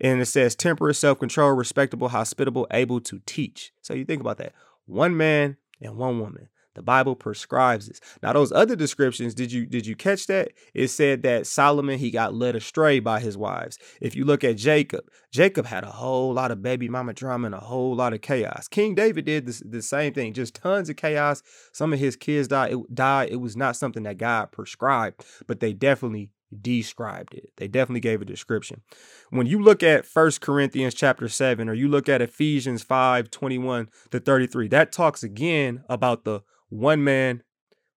And 0.00 0.20
it 0.20 0.26
says 0.26 0.56
temperate, 0.56 0.96
self 0.96 1.20
control, 1.20 1.52
respectable, 1.52 2.08
hospitable, 2.08 2.66
able 2.72 3.00
to 3.02 3.20
teach. 3.24 3.72
So 3.82 3.94
you 3.94 4.04
think 4.04 4.20
about 4.20 4.38
that. 4.38 4.52
One 4.86 5.16
man, 5.16 5.58
and 5.82 5.96
one 5.96 6.20
woman. 6.20 6.48
The 6.74 6.82
Bible 6.82 7.14
prescribes 7.14 7.86
this. 7.88 8.00
Now, 8.22 8.32
those 8.32 8.50
other 8.50 8.74
descriptions, 8.74 9.34
did 9.34 9.52
you 9.52 9.66
did 9.66 9.86
you 9.86 9.94
catch 9.94 10.26
that? 10.28 10.52
It 10.72 10.88
said 10.88 11.22
that 11.22 11.46
Solomon 11.46 11.98
he 11.98 12.10
got 12.10 12.34
led 12.34 12.56
astray 12.56 12.98
by 12.98 13.20
his 13.20 13.36
wives. 13.36 13.78
If 14.00 14.16
you 14.16 14.24
look 14.24 14.42
at 14.42 14.56
Jacob, 14.56 15.04
Jacob 15.30 15.66
had 15.66 15.84
a 15.84 15.90
whole 15.90 16.32
lot 16.32 16.50
of 16.50 16.62
baby 16.62 16.88
mama 16.88 17.12
drama 17.12 17.46
and 17.46 17.54
a 17.54 17.60
whole 17.60 17.94
lot 17.94 18.14
of 18.14 18.22
chaos. 18.22 18.68
King 18.68 18.94
David 18.94 19.26
did 19.26 19.46
the 19.46 19.82
same 19.82 20.14
thing, 20.14 20.32
just 20.32 20.54
tons 20.54 20.88
of 20.88 20.96
chaos. 20.96 21.42
Some 21.72 21.92
of 21.92 21.98
his 21.98 22.16
kids 22.16 22.48
died. 22.48 22.72
It 22.72 22.94
died. 22.94 23.28
It 23.30 23.40
was 23.40 23.56
not 23.56 23.76
something 23.76 24.04
that 24.04 24.16
God 24.16 24.50
prescribed, 24.50 25.26
but 25.46 25.60
they 25.60 25.74
definitely 25.74 26.30
described 26.60 27.34
it. 27.34 27.50
They 27.56 27.68
definitely 27.68 28.00
gave 28.00 28.20
a 28.20 28.24
description. 28.24 28.82
When 29.30 29.46
you 29.46 29.62
look 29.62 29.82
at 29.82 30.06
First 30.06 30.40
Corinthians 30.40 30.94
chapter 30.94 31.28
7 31.28 31.68
or 31.68 31.74
you 31.74 31.88
look 31.88 32.08
at 32.08 32.22
Ephesians 32.22 32.82
5, 32.82 33.30
21 33.30 33.88
to 34.10 34.20
33, 34.20 34.68
that 34.68 34.92
talks 34.92 35.22
again 35.22 35.84
about 35.88 36.24
the 36.24 36.40
one 36.68 37.02
man, 37.04 37.42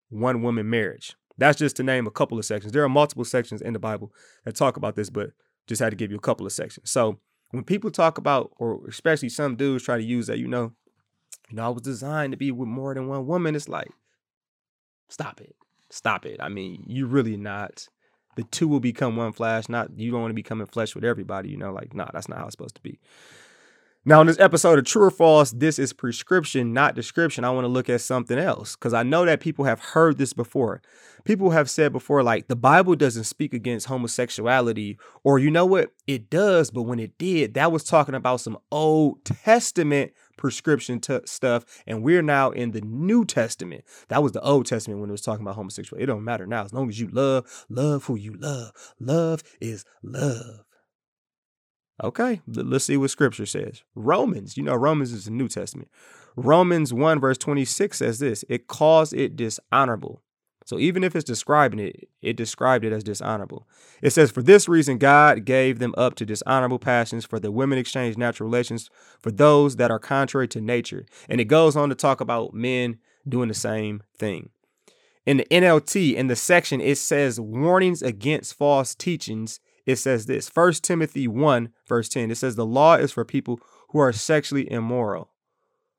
one 0.08 0.42
woman 0.42 0.68
marriage. 0.68 1.16
That's 1.38 1.58
just 1.58 1.76
to 1.76 1.82
name 1.82 2.06
a 2.06 2.10
couple 2.10 2.38
of 2.38 2.44
sections. 2.44 2.72
There 2.72 2.84
are 2.84 2.88
multiple 2.88 3.24
sections 3.24 3.60
in 3.60 3.72
the 3.72 3.78
Bible 3.78 4.12
that 4.44 4.54
talk 4.54 4.76
about 4.76 4.96
this, 4.96 5.10
but 5.10 5.30
just 5.66 5.82
had 5.82 5.90
to 5.90 5.96
give 5.96 6.10
you 6.10 6.16
a 6.16 6.20
couple 6.20 6.46
of 6.46 6.52
sections. 6.52 6.90
So 6.90 7.18
when 7.50 7.64
people 7.64 7.90
talk 7.90 8.18
about, 8.18 8.52
or 8.58 8.86
especially 8.88 9.28
some 9.28 9.56
dudes 9.56 9.84
try 9.84 9.96
to 9.96 10.02
use 10.02 10.28
that, 10.28 10.38
you 10.38 10.48
know, 10.48 10.72
you 11.50 11.56
know, 11.56 11.66
I 11.66 11.68
was 11.68 11.82
designed 11.82 12.32
to 12.32 12.36
be 12.36 12.50
with 12.50 12.68
more 12.68 12.94
than 12.94 13.08
one 13.08 13.26
woman. 13.26 13.54
It's 13.54 13.68
like, 13.68 13.90
stop 15.08 15.40
it. 15.40 15.54
Stop 15.90 16.26
it. 16.26 16.38
I 16.40 16.48
mean, 16.48 16.84
you're 16.86 17.06
really 17.06 17.36
not. 17.36 17.86
The 18.36 18.44
two 18.44 18.68
will 18.68 18.80
become 18.80 19.16
one 19.16 19.32
flesh. 19.32 19.68
Not 19.68 19.98
you 19.98 20.10
don't 20.10 20.20
want 20.20 20.30
to 20.30 20.34
become 20.34 20.60
in 20.60 20.66
flesh 20.66 20.94
with 20.94 21.04
everybody, 21.04 21.50
you 21.50 21.56
know, 21.56 21.72
like, 21.72 21.94
nah, 21.94 22.08
that's 22.12 22.28
not 22.28 22.38
how 22.38 22.44
it's 22.44 22.52
supposed 22.52 22.76
to 22.76 22.82
be. 22.82 22.98
Now, 24.08 24.20
in 24.20 24.28
this 24.28 24.38
episode 24.38 24.78
of 24.78 24.84
True 24.84 25.02
or 25.02 25.10
False, 25.10 25.50
this 25.50 25.80
is 25.80 25.92
prescription, 25.92 26.72
not 26.72 26.94
description. 26.94 27.42
I 27.42 27.50
want 27.50 27.64
to 27.64 27.68
look 27.68 27.90
at 27.90 28.00
something 28.00 28.38
else 28.38 28.76
because 28.76 28.94
I 28.94 29.02
know 29.02 29.24
that 29.24 29.40
people 29.40 29.64
have 29.64 29.80
heard 29.80 30.16
this 30.16 30.32
before. 30.32 30.80
People 31.24 31.50
have 31.50 31.68
said 31.68 31.90
before, 31.90 32.22
like, 32.22 32.46
the 32.46 32.54
Bible 32.54 32.94
doesn't 32.94 33.24
speak 33.24 33.52
against 33.52 33.88
homosexuality, 33.88 34.96
or 35.24 35.40
you 35.40 35.50
know 35.50 35.66
what? 35.66 35.90
It 36.06 36.30
does, 36.30 36.70
but 36.70 36.82
when 36.82 37.00
it 37.00 37.18
did, 37.18 37.54
that 37.54 37.72
was 37.72 37.82
talking 37.82 38.14
about 38.14 38.40
some 38.40 38.58
Old 38.70 39.24
Testament 39.24 40.12
prescription 40.36 41.00
t- 41.00 41.20
stuff, 41.24 41.64
and 41.86 42.02
we're 42.02 42.22
now 42.22 42.50
in 42.50 42.72
the 42.72 42.80
New 42.80 43.24
Testament. 43.24 43.84
That 44.08 44.22
was 44.22 44.32
the 44.32 44.42
Old 44.42 44.66
Testament 44.66 45.00
when 45.00 45.10
it 45.10 45.12
was 45.12 45.22
talking 45.22 45.44
about 45.44 45.56
homosexuality. 45.56 46.04
It 46.04 46.06
don't 46.06 46.24
matter 46.24 46.46
now. 46.46 46.64
As 46.64 46.72
long 46.72 46.88
as 46.88 47.00
you 47.00 47.08
love, 47.08 47.66
love 47.68 48.04
who 48.04 48.16
you 48.16 48.34
love. 48.34 48.72
Love 49.00 49.42
is 49.60 49.84
love. 50.02 50.64
Okay, 52.02 52.42
let's 52.46 52.84
see 52.84 52.98
what 52.98 53.10
scripture 53.10 53.46
says. 53.46 53.82
Romans, 53.94 54.56
you 54.56 54.62
know, 54.62 54.74
Romans 54.74 55.12
is 55.12 55.24
the 55.24 55.30
New 55.30 55.48
Testament. 55.48 55.88
Romans 56.36 56.92
1, 56.92 57.20
verse 57.20 57.38
26 57.38 57.96
says 57.96 58.18
this 58.18 58.44
it 58.50 58.66
calls 58.66 59.14
it 59.14 59.36
dishonorable. 59.36 60.22
So 60.66 60.78
even 60.78 61.02
if 61.02 61.16
it's 61.16 61.24
describing 61.24 61.78
it, 61.78 62.08
it 62.20 62.36
described 62.36 62.84
it 62.84 62.92
as 62.92 63.02
dishonorable. 63.02 63.66
It 64.02 64.10
says, 64.10 64.30
For 64.30 64.42
this 64.42 64.68
reason, 64.68 64.98
God 64.98 65.46
gave 65.46 65.78
them 65.78 65.94
up 65.96 66.16
to 66.16 66.26
dishonorable 66.26 66.78
passions, 66.78 67.24
for 67.24 67.40
the 67.40 67.50
women 67.50 67.78
exchange 67.78 68.18
natural 68.18 68.48
relations 68.48 68.90
for 69.18 69.30
those 69.30 69.76
that 69.76 69.90
are 69.90 69.98
contrary 69.98 70.48
to 70.48 70.60
nature. 70.60 71.06
And 71.28 71.40
it 71.40 71.46
goes 71.46 71.76
on 71.76 71.88
to 71.88 71.94
talk 71.94 72.20
about 72.20 72.52
men 72.52 72.98
doing 73.26 73.48
the 73.48 73.54
same 73.54 74.02
thing. 74.18 74.50
In 75.24 75.38
the 75.38 75.46
NLT, 75.50 76.14
in 76.14 76.26
the 76.26 76.36
section, 76.36 76.82
it 76.82 76.98
says 76.98 77.40
warnings 77.40 78.02
against 78.02 78.54
false 78.54 78.94
teachings 78.94 79.60
it 79.86 79.96
says 79.96 80.26
this 80.26 80.50
1 80.52 80.72
Timothy 80.74 81.28
1, 81.28 81.70
verse 81.86 82.08
10. 82.08 82.30
It 82.30 82.34
says, 82.34 82.56
The 82.56 82.66
law 82.66 82.96
is 82.96 83.12
for 83.12 83.24
people 83.24 83.60
who 83.90 84.00
are 84.00 84.12
sexually 84.12 84.70
immoral, 84.70 85.30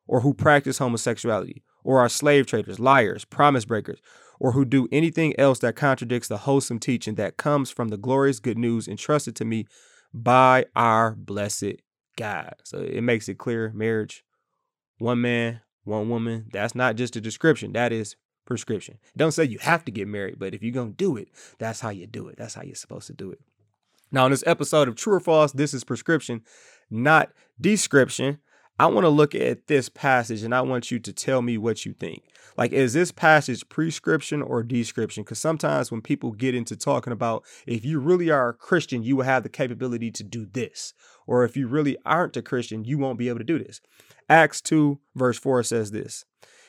or 0.06 0.22
who 0.22 0.34
practice 0.34 0.78
homosexuality, 0.78 1.64
or 1.84 2.00
are 2.00 2.10
slave 2.10 2.46
traders, 2.46 2.80
liars, 2.80 3.24
promise 3.24 3.64
breakers, 3.64 4.02
or 4.39 4.51
who 4.53 4.65
do 4.65 4.88
anything 4.91 5.38
else 5.39 5.60
that 5.60 5.75
contradicts 5.75 6.27
the 6.27 6.39
wholesome 6.39 6.79
teaching 6.79 7.15
that 7.15 7.38
comes 7.38 7.70
from 7.70 7.89
the 7.89 7.98
glorious 7.98 8.39
good 8.39 8.58
news 8.58 8.88
entrusted 8.88 9.36
to 9.36 9.46
me 9.46 9.65
by 10.13 10.65
our 10.75 11.15
blessed 11.15 11.82
God. 12.17 12.56
So 12.63 12.79
it 12.79 13.01
makes 13.01 13.29
it 13.29 13.38
clear 13.38 13.72
marriage, 13.74 14.24
one 14.98 15.22
man, 15.22 15.62
one 15.84 16.10
woman. 16.10 16.48
That's 16.51 16.75
not 16.75 16.96
just 16.96 17.15
a 17.15 17.22
description, 17.22 17.74
that 17.74 17.91
is 17.91 18.15
prescription. 18.46 18.98
Don't 19.15 19.32
say 19.32 19.44
you 19.44 19.60
have 19.60 19.86
to 19.86 19.91
get 19.91 20.08
married, 20.08 20.39
but 20.39 20.53
if 20.53 20.63
you're 20.63 20.74
going 20.74 20.91
to 20.91 20.96
do 20.96 21.17
it, 21.17 21.29
that's 21.60 21.82
how 21.82 21.89
you 21.89 22.08
do 22.08 22.27
it. 22.27 22.38
That's 22.38 22.56
how 22.56 22.63
you're 22.63 22.75
supposed 22.75 23.08
to 23.08 23.13
do 23.13 23.32
it. 23.32 23.39
Now, 24.12 24.25
in 24.25 24.32
this 24.32 24.44
episode 24.48 24.88
of 24.88 24.96
True 24.96 25.15
or 25.15 25.20
False, 25.20 25.51
this 25.51 25.74
is 25.74 25.84
prescription, 25.84 26.41
not 26.89 27.32
description. 27.60 28.39
I 28.80 28.86
want 28.86 29.06
to 29.06 29.10
look 29.10 29.34
at 29.34 29.66
this 29.66 29.90
passage 29.90 30.44
and 30.44 30.54
I 30.54 30.62
want 30.62 30.92
you 30.92 31.00
to 31.00 31.12
tell 31.12 31.42
me 31.42 31.58
what 31.58 31.84
you 31.84 31.94
think. 31.94 32.22
Like, 32.58 32.72
is 32.72 32.94
this 32.94 33.12
passage 33.12 33.68
prescription 33.70 34.44
or 34.44 34.62
description? 34.62 35.24
Because 35.24 35.40
sometimes 35.40 35.92
when 35.92 36.02
people 36.02 36.32
get 36.32 36.54
into 36.54 36.76
talking 36.76 37.14
about 37.14 37.44
if 37.66 37.84
you 37.84 38.00
really 38.00 38.30
are 38.30 38.50
a 38.50 38.54
Christian, 38.54 39.02
you 39.02 39.16
will 39.16 39.24
have 39.24 39.42
the 39.42 39.50
capability 39.50 40.12
to 40.12 40.24
do 40.24 40.46
this. 40.46 40.94
Or 41.26 41.44
if 41.44 41.58
you 41.58 41.68
really 41.68 41.98
aren't 42.06 42.38
a 42.38 42.44
Christian, 42.44 42.86
you 42.86 43.00
won't 43.00 43.18
be 43.18 43.30
able 43.30 43.40
to 43.40 43.44
do 43.44 43.58
this. 43.58 43.82
Acts 44.30 44.62
2, 44.62 45.00
verse 45.16 45.40
4 45.40 45.64
says 45.64 45.90
this 45.90 46.26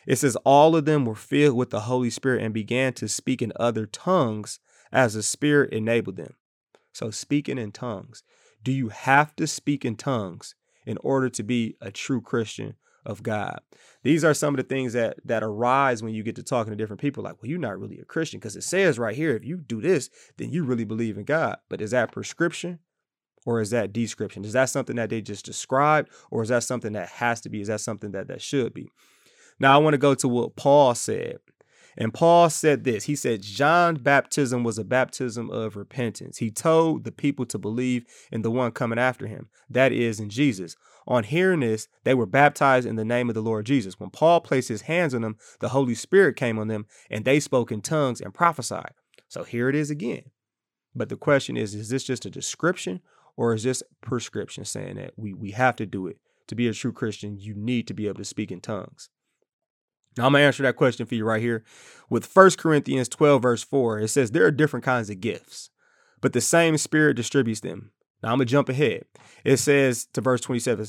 It 0.07 0.17
says, 0.17 0.37
All 0.45 0.77
of 0.77 0.87
them 0.87 1.05
were 1.05 1.15
filled 1.15 1.57
with 1.57 1.69
the 1.69 1.81
Holy 1.81 2.11
Spirit 2.11 2.43
and 2.43 2.55
began 2.55 2.95
to 2.95 3.09
speak 3.09 3.43
in 3.43 3.53
other 3.57 3.85
tongues 3.85 4.61
as 4.91 5.13
the 5.13 5.23
Spirit 5.23 5.73
enabled 5.75 6.17
them. 6.17 6.35
So, 6.93 7.11
speaking 7.11 7.59
in 7.59 7.73
tongues. 7.73 8.23
Do 8.63 8.73
you 8.73 8.89
have 8.89 9.37
to 9.37 9.47
speak 9.47 9.85
in 9.85 9.95
tongues 9.95 10.55
in 10.89 10.97
order 11.03 11.29
to 11.29 11.43
be 11.43 11.77
a 11.83 11.93
true 11.93 12.21
Christian 12.21 12.75
of 13.05 13.23
God? 13.23 13.61
These 14.03 14.25
are 14.25 14.35
some 14.35 14.55
of 14.55 14.57
the 14.57 14.75
things 14.75 14.95
that 14.95 15.19
that 15.25 15.43
arise 15.43 16.03
when 16.03 16.15
you 16.15 16.23
get 16.23 16.35
to 16.37 16.43
talking 16.43 16.71
to 16.71 16.77
different 16.77 17.01
people. 17.01 17.23
Like, 17.23 17.41
well, 17.41 17.51
you're 17.51 17.59
not 17.59 17.79
really 17.79 18.01
a 18.01 18.05
Christian 18.05 18.41
because 18.41 18.57
it 18.57 18.65
says 18.65 18.99
right 18.99 19.15
here, 19.15 19.37
if 19.37 19.45
you 19.45 19.59
do 19.59 19.81
this, 19.81 20.09
then 20.39 20.51
you 20.51 20.65
really 20.65 20.85
believe 20.85 21.19
in 21.19 21.25
God. 21.25 21.59
But 21.69 21.83
is 21.83 21.91
that 21.91 22.11
prescription? 22.11 22.79
Or 23.47 23.61
is 23.61 23.71
that 23.71 23.93
description? 23.93 24.45
Is 24.45 24.53
that 24.55 24.69
something 24.69 24.97
that 24.97 25.11
they 25.11 25.21
just 25.21 25.45
described? 25.45 26.11
Or 26.31 26.43
is 26.43 26.49
that 26.49 26.65
something 26.65 26.93
that 26.95 27.09
has 27.09 27.41
to 27.43 27.49
be? 27.49 27.61
Is 27.61 27.69
that 27.69 27.81
something 27.81 28.13
that 28.13 28.29
that 28.29 28.43
should 28.43 28.75
be? 28.75 28.91
Now 29.61 29.75
I 29.75 29.79
want 29.79 29.95
to 29.95 29.99
go 29.99 30.15
to 30.15 30.29
what 30.29 30.57
Paul 30.57 30.95
said 30.95 31.39
and 32.01 32.15
Paul 32.15 32.49
said 32.49 32.85
this 32.85 33.05
He 33.05 33.17
said, 33.17 33.43
John's 33.43 33.99
baptism 33.99 34.63
was 34.63 34.79
a 34.79 34.85
baptism 34.85 35.51
of 35.51 35.77
repentance. 35.77 36.39
He 36.39 36.51
told 36.51 37.03
the 37.03 37.13
people 37.13 37.45
to 37.47 37.59
believe 37.59 38.07
in 38.31 38.43
the 38.43 38.53
one 38.53 38.71
coming 38.71 39.01
after 39.01 39.27
him, 39.27 39.49
that 39.69 39.93
is, 39.93 40.21
in 40.21 40.31
Jesus. 40.31 40.77
On 41.09 41.25
hearing 41.25 41.61
this, 41.61 41.89
they 42.05 42.15
were 42.15 42.27
baptized 42.27 42.87
in 42.87 42.97
the 42.97 43.05
name 43.05 43.29
of 43.29 43.35
the 43.35 43.43
Lord 43.43 43.67
Jesus. 43.67 43.99
When 43.99 44.11
Paul 44.11 44.41
placed 44.41 44.69
his 44.69 44.83
hands 44.83 45.13
on 45.13 45.23
them, 45.23 45.39
the 45.59 45.71
Holy 45.71 45.95
Spirit 45.95 46.37
came 46.37 46.59
on 46.59 46.69
them, 46.69 46.87
and 47.11 47.25
they 47.25 47.41
spoke 47.41 47.73
in 47.73 47.81
tongues 47.81 48.21
and 48.21 48.33
prophesied. 48.33 48.93
So 49.27 49.43
here 49.43 49.69
it 49.69 49.75
is 49.75 49.91
again. 49.91 50.31
But 50.95 51.09
the 51.09 51.17
question 51.17 51.57
is 51.57 51.75
is 51.75 51.89
this 51.89 52.05
just 52.05 52.27
a 52.27 52.31
description 52.31 53.01
or 53.37 53.55
is 53.55 53.65
this 53.65 53.83
prescription 54.01 54.65
saying 54.65 54.97
that 54.97 55.13
we, 55.17 55.35
we 55.35 55.51
have 55.51 55.77
to 55.77 55.87
do 55.87 56.07
it? 56.07 56.19
To 56.49 56.55
be 56.55 56.69
a 56.69 56.73
true 56.73 56.93
Christian, 56.93 57.39
you 57.39 57.55
need 57.55 57.87
to 57.89 57.95
be 57.95 58.07
able 58.07 58.19
to 58.19 58.25
speak 58.25 58.51
in 58.51 58.61
tongues. 58.61 59.11
Now 60.17 60.27
I'm 60.27 60.33
gonna 60.33 60.45
answer 60.45 60.63
that 60.63 60.77
question 60.77 61.07
for 61.07 61.15
you 61.15 61.25
right 61.25 61.41
here. 61.41 61.65
With 62.11 62.35
1 62.35 62.51
Corinthians 62.59 63.09
12, 63.09 63.43
verse 63.43 63.63
4, 63.63 64.01
it 64.01 64.09
says 64.09 64.31
there 64.31 64.47
are 64.47 64.51
different 64.51 64.85
kinds 64.85 65.11
of 65.11 65.21
gifts, 65.21 65.71
but 66.21 66.33
the 66.33 66.41
same 66.41 66.77
spirit 66.79 67.15
distributes 67.15 67.61
them. 67.61 67.93
Now 68.23 68.31
I'm 68.31 68.39
gonna 68.39 68.47
jump 68.47 68.69
ahead. 68.69 69.05
It 69.45 69.59
says 69.59 70.07
to 70.15 70.21
verse 70.21 70.41
27. 70.41 70.87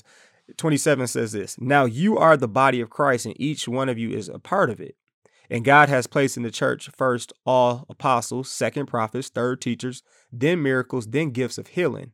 27 0.57 1.07
says 1.07 1.31
this 1.31 1.59
Now 1.59 1.85
you 1.85 2.17
are 2.17 2.37
the 2.37 2.47
body 2.47 2.81
of 2.81 2.89
Christ, 2.89 3.25
and 3.25 3.39
each 3.39 3.67
one 3.67 3.89
of 3.89 3.97
you 3.97 4.09
is 4.09 4.29
a 4.29 4.39
part 4.39 4.69
of 4.69 4.79
it. 4.79 4.95
And 5.49 5.65
God 5.65 5.89
has 5.89 6.07
placed 6.07 6.37
in 6.37 6.43
the 6.43 6.51
church 6.51 6.89
first 6.95 7.33
all 7.45 7.85
apostles, 7.89 8.51
second 8.51 8.85
prophets, 8.85 9.29
third 9.29 9.61
teachers, 9.61 10.03
then 10.31 10.61
miracles, 10.61 11.07
then 11.07 11.31
gifts 11.31 11.57
of 11.57 11.67
healing, 11.67 12.11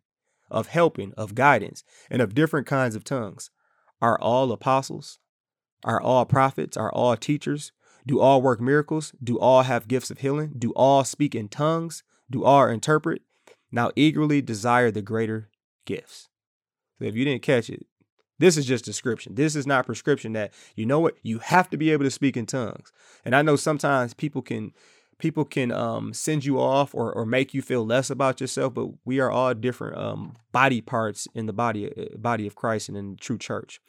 of 0.49 0.67
helping, 0.67 1.13
of 1.17 1.35
guidance, 1.35 1.83
and 2.09 2.21
of 2.21 2.33
different 2.33 2.65
kinds 2.65 2.95
of 2.95 3.03
tongues. 3.03 3.51
Are 4.01 4.19
all 4.19 4.51
apostles? 4.51 5.19
Are 5.85 6.01
all 6.01 6.25
prophets? 6.25 6.75
Are 6.75 6.91
all 6.91 7.15
teachers? 7.15 7.71
Do 8.07 8.19
all 8.19 8.41
work 8.41 8.59
miracles? 8.59 9.13
Do 9.23 9.39
all 9.39 9.61
have 9.61 9.87
gifts 9.87 10.11
of 10.11 10.17
healing? 10.17 10.53
Do 10.57 10.71
all 10.71 11.03
speak 11.03 11.35
in 11.35 11.47
tongues? 11.47 12.03
Do 12.29 12.43
all 12.43 12.67
interpret? 12.67 13.21
Now 13.71 13.91
eagerly 13.95 14.41
desire 14.41 14.89
the 14.91 15.01
greater 15.03 15.49
gifts. 15.85 16.27
So 16.97 17.05
if 17.05 17.15
you 17.15 17.23
didn't 17.23 17.43
catch 17.43 17.69
it, 17.69 17.85
this 18.39 18.57
is 18.57 18.65
just 18.65 18.83
description. 18.83 19.35
This 19.35 19.55
is 19.55 19.67
not 19.67 19.85
prescription 19.85 20.33
that 20.33 20.53
you 20.75 20.85
know 20.85 20.99
what 20.99 21.17
you 21.23 21.39
have 21.39 21.69
to 21.69 21.77
be 21.77 21.91
able 21.91 22.03
to 22.03 22.11
speak 22.11 22.35
in 22.35 22.45
tongues. 22.45 22.91
And 23.23 23.35
I 23.35 23.43
know 23.43 23.55
sometimes 23.55 24.13
people 24.13 24.41
can 24.41 24.73
people 25.17 25.45
can 25.45 25.71
um, 25.71 26.13
send 26.13 26.45
you 26.45 26.59
off 26.59 26.93
or, 26.93 27.11
or 27.13 27.25
make 27.25 27.53
you 27.53 27.61
feel 27.61 27.85
less 27.85 28.09
about 28.09 28.41
yourself, 28.41 28.73
but 28.73 28.89
we 29.05 29.19
are 29.19 29.31
all 29.31 29.53
different 29.53 29.97
um, 29.97 30.33
body 30.51 30.81
parts 30.81 31.27
in 31.33 31.45
the 31.45 31.53
body 31.53 31.91
uh, 31.91 32.17
body 32.17 32.45
of 32.47 32.55
Christ 32.55 32.89
and 32.89 32.97
in 32.97 33.11
the 33.11 33.17
true 33.17 33.37
church. 33.37 33.79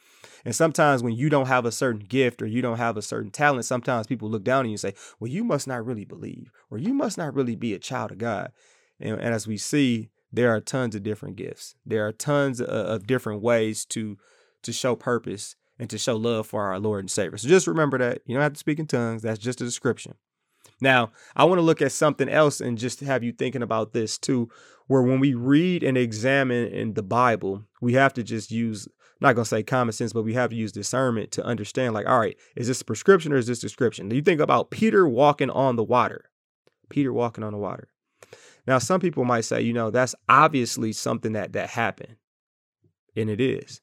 And 0.45 0.55
sometimes 0.55 1.03
when 1.03 1.13
you 1.13 1.29
don't 1.29 1.47
have 1.47 1.65
a 1.65 1.71
certain 1.71 2.01
gift 2.01 2.41
or 2.41 2.45
you 2.45 2.61
don't 2.61 2.77
have 2.77 2.97
a 2.97 3.01
certain 3.01 3.31
talent, 3.31 3.65
sometimes 3.65 4.07
people 4.07 4.29
look 4.29 4.43
down 4.43 4.59
on 4.59 4.65
you 4.65 4.71
and 4.71 4.79
say, 4.79 4.93
"Well, 5.19 5.29
you 5.29 5.43
must 5.43 5.67
not 5.67 5.85
really 5.85 6.05
believe, 6.05 6.51
or 6.69 6.77
you 6.77 6.93
must 6.93 7.17
not 7.17 7.33
really 7.33 7.55
be 7.55 7.73
a 7.73 7.79
child 7.79 8.11
of 8.11 8.17
God." 8.17 8.51
And, 8.99 9.19
and 9.19 9.33
as 9.33 9.47
we 9.47 9.57
see, 9.57 10.09
there 10.31 10.53
are 10.53 10.61
tons 10.61 10.95
of 10.95 11.03
different 11.03 11.35
gifts. 11.35 11.75
There 11.85 12.07
are 12.07 12.11
tons 12.13 12.61
of, 12.61 12.69
of 12.69 13.07
different 13.07 13.41
ways 13.41 13.85
to 13.85 14.17
to 14.63 14.73
show 14.73 14.95
purpose 14.95 15.55
and 15.79 15.89
to 15.89 15.97
show 15.97 16.15
love 16.15 16.47
for 16.47 16.63
our 16.63 16.79
Lord 16.79 17.01
and 17.01 17.11
Savior. 17.11 17.37
So 17.37 17.47
just 17.47 17.67
remember 17.67 17.97
that 17.99 18.21
you 18.25 18.33
don't 18.33 18.43
have 18.43 18.53
to 18.53 18.59
speak 18.59 18.79
in 18.79 18.87
tongues. 18.87 19.21
That's 19.21 19.39
just 19.39 19.61
a 19.61 19.65
description. 19.65 20.15
Now, 20.79 21.11
I 21.35 21.43
want 21.45 21.59
to 21.59 21.63
look 21.63 21.81
at 21.81 21.91
something 21.91 22.29
else 22.29 22.61
and 22.61 22.77
just 22.77 22.99
have 22.99 23.23
you 23.23 23.31
thinking 23.31 23.63
about 23.63 23.93
this 23.93 24.17
too, 24.17 24.49
where 24.87 25.01
when 25.01 25.19
we 25.19 25.33
read 25.33 25.83
and 25.83 25.97
examine 25.97 26.67
in 26.67 26.93
the 26.93 27.03
Bible, 27.03 27.63
we 27.81 27.93
have 27.93 28.13
to 28.13 28.23
just 28.23 28.51
use, 28.51 28.87
I'm 28.87 29.27
not 29.27 29.33
going 29.33 29.43
to 29.43 29.49
say 29.49 29.63
common 29.63 29.93
sense, 29.93 30.13
but 30.13 30.23
we 30.23 30.33
have 30.35 30.51
to 30.51 30.55
use 30.55 30.71
discernment 30.71 31.31
to 31.31 31.43
understand, 31.43 31.93
like, 31.93 32.07
all 32.07 32.19
right, 32.19 32.37
is 32.55 32.67
this 32.67 32.81
a 32.81 32.85
prescription 32.85 33.33
or 33.33 33.37
is 33.37 33.47
this 33.47 33.59
description? 33.59 34.07
Do 34.07 34.15
you 34.15 34.21
think 34.21 34.39
about 34.39 34.71
Peter 34.71 35.07
walking 35.07 35.49
on 35.49 35.75
the 35.75 35.83
water. 35.83 36.29
Peter 36.89 37.11
walking 37.11 37.43
on 37.43 37.51
the 37.51 37.59
water. 37.59 37.89
Now, 38.65 38.77
some 38.77 38.99
people 38.99 39.25
might 39.25 39.45
say, 39.45 39.61
you 39.61 39.73
know, 39.73 39.91
that's 39.91 40.15
obviously 40.29 40.93
something 40.93 41.33
that 41.33 41.53
that 41.53 41.69
happened. 41.69 42.15
And 43.15 43.29
it 43.29 43.41
is. 43.41 43.81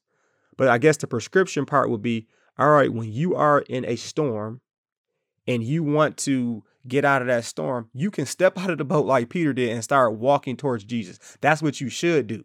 But 0.57 0.69
I 0.69 0.77
guess 0.77 0.97
the 0.97 1.07
prescription 1.07 1.65
part 1.65 1.89
would 1.89 2.01
be 2.01 2.27
all 2.57 2.69
right, 2.69 2.91
when 2.91 3.11
you 3.11 3.35
are 3.35 3.59
in 3.61 3.85
a 3.85 3.95
storm 3.97 4.61
and 5.45 5.63
you 5.63 5.83
want 5.83 6.17
to 6.17 6.63
get 6.87 7.05
out 7.05 7.21
of 7.21 7.27
that 7.27 7.45
storm, 7.45 7.89
you 7.93 8.11
can 8.11 8.25
step 8.25 8.57
out 8.57 8.69
of 8.69 8.77
the 8.77 8.85
boat 8.85 9.05
like 9.05 9.29
Peter 9.29 9.53
did 9.53 9.69
and 9.69 9.83
start 9.83 10.13
walking 10.13 10.57
towards 10.57 10.83
Jesus. 10.83 11.19
That's 11.41 11.61
what 11.61 11.81
you 11.81 11.89
should 11.89 12.27
do. 12.27 12.43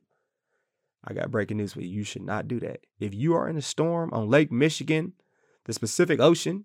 I 1.03 1.15
got 1.15 1.31
breaking 1.31 1.57
news 1.57 1.73
for 1.73 1.81
you. 1.81 1.89
You 1.89 2.05
should 2.05 2.23
not 2.23 2.47
do 2.47 2.61
that. 2.61 2.81
If 2.99 3.15
you 3.15 3.35
are 3.35 3.49
in 3.49 3.57
a 3.57 3.63
storm 3.63 4.11
on 4.13 4.29
Lake 4.29 4.53
Michigan, 4.53 5.15
the 5.65 5.79
Pacific 5.79 6.21
Ocean, 6.21 6.65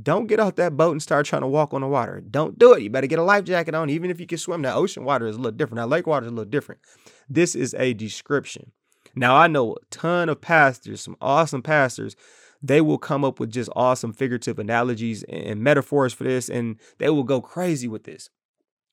don't 0.00 0.26
get 0.26 0.40
out 0.40 0.56
that 0.56 0.76
boat 0.76 0.92
and 0.92 1.02
start 1.02 1.26
trying 1.26 1.42
to 1.42 1.48
walk 1.48 1.74
on 1.74 1.80
the 1.80 1.86
water. 1.86 2.20
Don't 2.20 2.58
do 2.58 2.72
it. 2.72 2.82
You 2.82 2.90
better 2.90 3.06
get 3.06 3.18
a 3.18 3.22
life 3.22 3.44
jacket 3.44 3.74
on, 3.74 3.90
even 3.90 4.10
if 4.10 4.20
you 4.20 4.26
can 4.26 4.38
swim. 4.38 4.62
That 4.62 4.76
ocean 4.76 5.04
water 5.04 5.26
is 5.26 5.36
a 5.36 5.38
little 5.38 5.56
different. 5.56 5.76
That 5.76 5.88
lake 5.88 6.06
water 6.06 6.26
is 6.26 6.32
a 6.32 6.34
little 6.34 6.50
different. 6.50 6.80
This 7.28 7.54
is 7.54 7.74
a 7.74 7.94
description. 7.94 8.72
Now, 9.14 9.34
I 9.34 9.48
know 9.48 9.72
a 9.72 9.84
ton 9.90 10.28
of 10.28 10.40
pastors, 10.40 11.00
some 11.00 11.16
awesome 11.20 11.62
pastors. 11.62 12.14
They 12.62 12.80
will 12.80 12.98
come 12.98 13.24
up 13.24 13.38
with 13.38 13.52
just 13.52 13.70
awesome 13.76 14.12
figurative 14.12 14.58
analogies 14.58 15.22
and 15.24 15.62
metaphors 15.62 16.12
for 16.12 16.24
this, 16.24 16.48
and 16.48 16.76
they 16.98 17.08
will 17.08 17.24
go 17.24 17.40
crazy 17.40 17.88
with 17.88 18.04
this. 18.04 18.30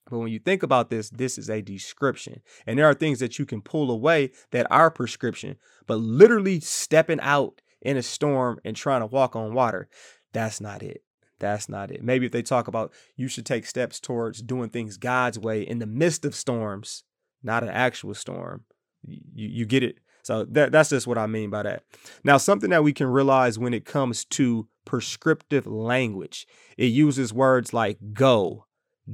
But 0.08 0.18
when 0.18 0.28
you 0.28 0.38
think 0.38 0.62
about 0.62 0.88
this, 0.88 1.10
this 1.10 1.36
is 1.36 1.50
a 1.50 1.62
description. 1.62 2.42
And 2.64 2.78
there 2.78 2.86
are 2.86 2.94
things 2.94 3.18
that 3.18 3.38
you 3.38 3.46
can 3.46 3.60
pull 3.60 3.90
away 3.90 4.30
that 4.52 4.66
are 4.70 4.90
prescription, 4.90 5.56
but 5.86 5.96
literally 5.96 6.60
stepping 6.60 7.20
out 7.20 7.60
in 7.82 7.96
a 7.96 8.02
storm 8.02 8.60
and 8.64 8.76
trying 8.76 9.00
to 9.00 9.06
walk 9.06 9.34
on 9.34 9.52
water, 9.52 9.88
that's 10.32 10.60
not 10.60 10.82
it. 10.82 11.02
That's 11.38 11.68
not 11.68 11.90
it. 11.90 12.02
Maybe 12.02 12.26
if 12.26 12.32
they 12.32 12.42
talk 12.42 12.68
about 12.68 12.92
you 13.16 13.28
should 13.28 13.46
take 13.46 13.66
steps 13.66 14.00
towards 14.00 14.42
doing 14.42 14.70
things 14.70 14.96
God's 14.96 15.38
way 15.38 15.62
in 15.62 15.80
the 15.80 15.86
midst 15.86 16.24
of 16.24 16.34
storms, 16.34 17.04
not 17.42 17.62
an 17.62 17.68
actual 17.68 18.14
storm. 18.14 18.64
You, 19.04 19.18
you 19.34 19.66
get 19.66 19.82
it? 19.82 19.98
So 20.26 20.44
that, 20.50 20.72
that's 20.72 20.90
just 20.90 21.06
what 21.06 21.18
I 21.18 21.28
mean 21.28 21.50
by 21.50 21.62
that. 21.62 21.84
Now, 22.24 22.36
something 22.36 22.70
that 22.70 22.82
we 22.82 22.92
can 22.92 23.06
realize 23.06 23.60
when 23.60 23.72
it 23.72 23.84
comes 23.84 24.24
to 24.24 24.66
prescriptive 24.84 25.68
language, 25.68 26.48
it 26.76 26.86
uses 26.86 27.32
words 27.32 27.72
like 27.72 27.98
go, 28.12 28.66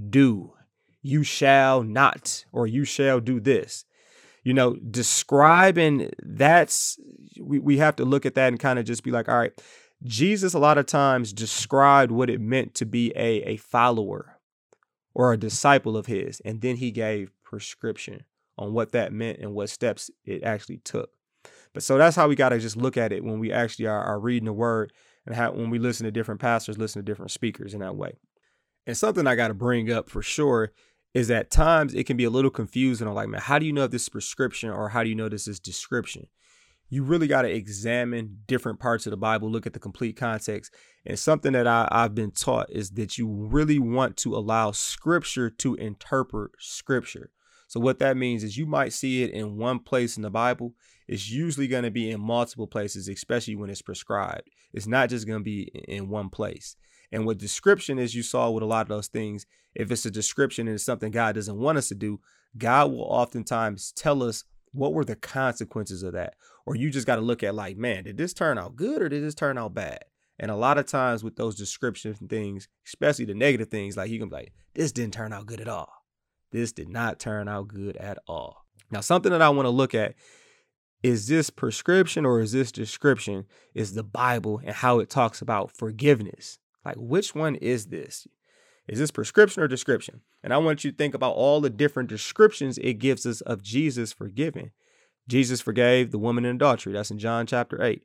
do, 0.09 0.55
you 1.03 1.23
shall 1.23 1.83
not, 1.83 2.47
or 2.51 2.67
you 2.67 2.87
shall 2.87 3.21
do 3.21 3.41
this. 3.41 3.85
You 4.43 4.55
know, 4.55 4.77
describing 4.77 6.09
that's, 6.23 6.99
we, 7.39 7.59
we 7.59 7.77
have 7.77 7.97
to 7.97 8.07
look 8.07 8.25
at 8.25 8.35
that 8.37 8.49
and 8.49 8.59
kind 8.59 8.79
of 8.79 8.87
just 8.87 9.05
be 9.05 9.11
like, 9.11 9.29
all 9.29 9.37
right, 9.37 9.53
Jesus 10.03 10.55
a 10.55 10.59
lot 10.59 10.79
of 10.79 10.87
times 10.87 11.35
described 11.35 12.11
what 12.11 12.31
it 12.31 12.41
meant 12.41 12.75
to 12.77 12.87
be 12.87 13.13
a, 13.15 13.43
a 13.43 13.57
follower 13.59 14.39
or 15.13 15.35
a 15.35 15.39
disciple 15.39 15.95
of 15.95 16.07
his, 16.07 16.41
and 16.41 16.63
then 16.63 16.77
he 16.77 16.91
gave 16.91 17.33
prescription 17.45 18.25
on 18.63 18.73
what 18.73 18.93
that 18.93 19.13
meant 19.13 19.39
and 19.41 19.53
what 19.55 19.71
steps 19.71 20.11
it 20.25 20.43
actually 20.43 20.79
took. 20.79 21.11
But 21.75 21.83
so 21.83 21.99
that's 21.99 22.17
how 22.17 22.29
we 22.29 22.37
got 22.37 22.51
to 22.51 22.59
just 22.59 22.77
look 22.77 22.97
at 22.97 23.13
it 23.13 23.25
when 23.25 23.39
we 23.39 23.53
actually 23.53 23.87
are, 23.87 24.03
are 24.03 24.21
reading 24.21 24.45
the 24.45 24.53
word 24.53 24.93
and 25.27 25.35
how 25.35 25.53
when 25.53 25.71
we 25.71 25.79
listen 25.79 26.05
to 26.05 26.11
different 26.11 26.41
pastors, 26.41 26.79
listen 26.79 27.03
to 27.03 27.11
different 27.11 27.31
speakers 27.31 27.75
in 27.75 27.81
that 27.81 27.97
way. 27.97 28.15
And 28.87 28.97
something 28.97 29.27
I 29.27 29.37
got 29.37 29.49
to 29.49 29.55
bring 29.55 29.91
up 29.91 30.11
for 30.11 30.23
sure 30.23 30.73
is 31.15 31.31
at 31.31 31.51
times 31.51 31.95
it 31.95 32.05
can 32.05 32.17
be 32.17 32.25
a 32.25 32.31
little 32.31 32.51
confusing 32.51 33.07
on 33.07 33.15
like, 33.15 33.29
man, 33.29 33.41
how 33.41 33.59
do 33.59 33.67
you 33.67 33.73
know 33.73 33.85
if 33.85 33.91
this 33.91 34.03
is 34.03 34.09
prescription 34.09 34.71
or 34.71 34.89
how 34.89 35.03
do 35.03 35.09
you 35.09 35.15
know 35.15 35.29
this 35.29 35.47
is 35.47 35.61
description? 35.61 36.27
You 36.89 37.03
really 37.03 37.27
got 37.27 37.43
to 37.43 37.51
examine 37.51 38.41
different 38.47 38.79
parts 38.79 39.07
of 39.07 39.13
the 39.13 39.17
Bible, 39.17 39.51
look 39.51 39.67
at 39.67 39.73
the 39.73 39.79
complete 39.79 40.17
context. 40.17 40.75
And 41.07 41.19
something 41.19 41.53
that 41.53 41.67
I, 41.67 41.89
I've 41.91 42.15
been 42.15 42.33
taught 42.33 42.71
is 42.71 42.91
that 42.93 43.17
you 43.17 43.29
really 43.29 43.79
want 43.79 44.17
to 44.19 44.37
allow 44.37 44.73
scripture 44.73 45.49
to 45.49 45.75
interpret 45.77 46.53
scripture. 46.59 47.31
So 47.73 47.81
what 47.81 48.01
that 48.01 48.19
means 48.19 48.45
is 48.45 48.59
you 48.59 48.67
might 48.67 48.93
see 48.93 49.23
it 49.23 49.31
in 49.31 49.57
one 49.57 49.79
place 49.79 50.19
in 50.19 50.23
the 50.23 50.29
Bible. 50.29 50.75
It's 51.09 51.31
usually 51.31 51.69
going 51.69 51.85
to 51.85 51.91
be 51.91 52.11
in 52.11 52.21
multiple 52.21 52.67
places, 52.67 53.09
especially 53.09 53.57
when 53.57 53.71
it's 53.71 53.81
prescribed. 53.81 54.51
It's 54.75 54.87
not 54.87 55.09
just 55.09 55.27
going 55.27 55.39
to 55.39 55.43
be 55.43 55.71
in 55.89 56.11
one 56.11 56.29
place. 56.29 56.77
And 57.13 57.25
what 57.25 57.39
description 57.39 57.99
is, 57.99 58.15
you 58.15 58.23
saw 58.23 58.51
with 58.51 58.63
a 58.63 58.67
lot 58.67 58.83
of 58.83 58.89
those 58.89 59.09
things, 59.09 59.47
if 59.75 59.91
it's 59.91 60.05
a 60.05 60.11
description 60.11 60.69
and 60.69 60.75
it's 60.75 60.85
something 60.85 61.11
God 61.11 61.35
doesn't 61.35 61.59
want 61.59 61.79
us 61.79 61.89
to 61.89 61.95
do, 61.95 62.21
God 62.59 62.93
will 62.93 63.05
oftentimes 63.05 63.93
tell 63.93 64.23
us 64.23 64.45
what 64.73 64.93
were 64.93 65.07
the 65.07 65.17
consequences 65.17 66.03
of 66.03 66.13
that. 66.13 66.35
Or 66.67 66.77
you 66.77 66.91
just 66.91 67.07
got 67.07 67.17
to 67.17 67.23
look 67.23 67.43
at 67.43 67.55
like, 67.55 67.79
man, 67.79 68.05
did 68.05 68.19
this 68.19 68.35
turn 68.35 68.59
out 68.59 68.77
good 68.77 69.01
or 69.01 69.09
did 69.09 69.25
this 69.25 69.35
turn 69.35 69.57
out 69.57 69.73
bad? 69.73 70.05
And 70.39 70.51
a 70.51 70.57
lot 70.57 70.77
of 70.77 70.85
times 70.85 71.25
with 71.25 71.37
those 71.37 71.57
descriptions 71.57 72.21
and 72.21 72.29
things, 72.29 72.69
especially 72.87 73.25
the 73.25 73.33
negative 73.33 73.69
things, 73.69 73.97
like 73.97 74.11
you 74.11 74.19
can 74.19 74.29
be 74.29 74.37
like, 74.37 74.53
this 74.75 74.93
didn't 74.93 75.15
turn 75.15 75.33
out 75.33 75.47
good 75.47 75.63
at 75.63 75.69
all. 75.69 76.02
This 76.53 76.73
did 76.73 76.89
not 76.89 77.19
turn 77.19 77.49
out 77.49 77.69
good 77.69 77.97
at 77.97 78.19
all. 78.29 78.65
Now, 78.91 79.01
something 79.01 79.33
that 79.33 79.43
I 79.43 79.49
want 79.49 79.67
to 79.67 79.71
look 79.71 79.95
at 79.95 80.15
is 81.03 81.27
this 81.27 81.51
prescription 81.51 82.25
or 82.25 82.41
is 82.41 82.53
this 82.53 82.71
description 82.71 83.47
is 83.75 83.95
the 83.95 84.05
Bible 84.05 84.61
and 84.65 84.75
how 84.75 85.01
it 85.01 85.11
talks 85.11 85.43
about 85.43 85.73
forgiveness. 85.73 86.59
Like, 86.85 86.97
which 86.97 87.35
one 87.35 87.57
is 87.57 87.87
this? 87.87 88.27
Is 88.87 88.99
this 88.99 89.11
prescription 89.11 89.63
or 89.63 89.69
description? 89.69 90.21
And 90.43 90.53
I 90.53 90.59
want 90.59 90.85
you 90.85 90.91
to 90.91 90.97
think 90.97 91.15
about 91.15 91.35
all 91.35 91.61
the 91.61 91.71
different 91.71 92.09
descriptions 92.09 92.79
it 92.79 92.95
gives 92.95 93.25
us 93.25 93.41
of 93.41 93.63
Jesus 93.63 94.13
forgiving. 94.13 94.73
Jesus 95.29 95.61
forgave 95.61 96.11
the 96.11 96.19
woman 96.19 96.45
in 96.45 96.57
adultery. 96.57 96.93
That's 96.93 97.11
in 97.11 97.19
John 97.19 97.47
chapter 97.47 97.83
8. 97.83 98.03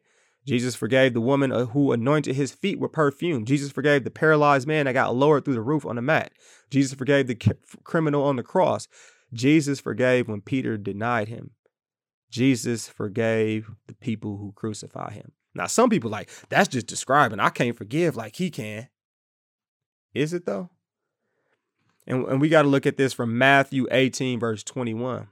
Jesus 0.48 0.76
forgave 0.76 1.14
the 1.14 1.22
woman 1.22 1.52
uh, 1.52 1.66
who 1.66 1.92
anointed 1.92 2.36
his 2.36 2.54
feet 2.54 2.80
with 2.80 2.94
perfume. 2.94 3.44
Jesus 3.44 3.70
forgave 3.70 4.06
the 4.06 4.10
paralyzed 4.10 4.66
man 4.66 4.86
that 4.86 4.94
got 4.94 5.14
lowered 5.14 5.44
through 5.44 5.56
the 5.56 5.62
roof 5.62 5.86
on 5.86 5.98
the 5.98 6.02
mat. 6.02 6.32
Jesus 6.72 6.98
forgave 6.98 7.28
the 7.28 7.36
criminal 7.84 8.24
on 8.24 8.38
the 8.38 8.44
cross. 8.44 8.88
Jesus 9.34 9.82
forgave 9.82 10.30
when 10.30 10.40
Peter 10.40 10.78
denied 10.78 11.28
him. 11.28 11.52
Jesus 12.32 12.88
forgave 12.88 13.72
the 13.88 13.96
people 13.96 14.38
who 14.38 14.54
crucify 14.54 15.12
him. 15.12 15.34
Now, 15.54 15.68
some 15.68 15.90
people 15.90 16.10
like, 16.10 16.30
that's 16.50 16.70
just 16.70 16.88
describing. 16.88 17.42
I 17.42 17.50
can't 17.50 17.78
forgive 17.78 18.16
like 18.16 18.38
he 18.38 18.50
can. 18.50 18.88
Is 20.14 20.34
it 20.34 20.46
though? 20.46 20.70
And, 22.06 22.26
and 22.26 22.40
we 22.40 22.48
got 22.48 22.62
to 22.62 22.70
look 22.70 22.86
at 22.86 22.96
this 22.96 23.12
from 23.12 23.38
Matthew 23.38 23.86
18, 23.92 24.40
verse 24.40 24.64
21. 24.64 25.28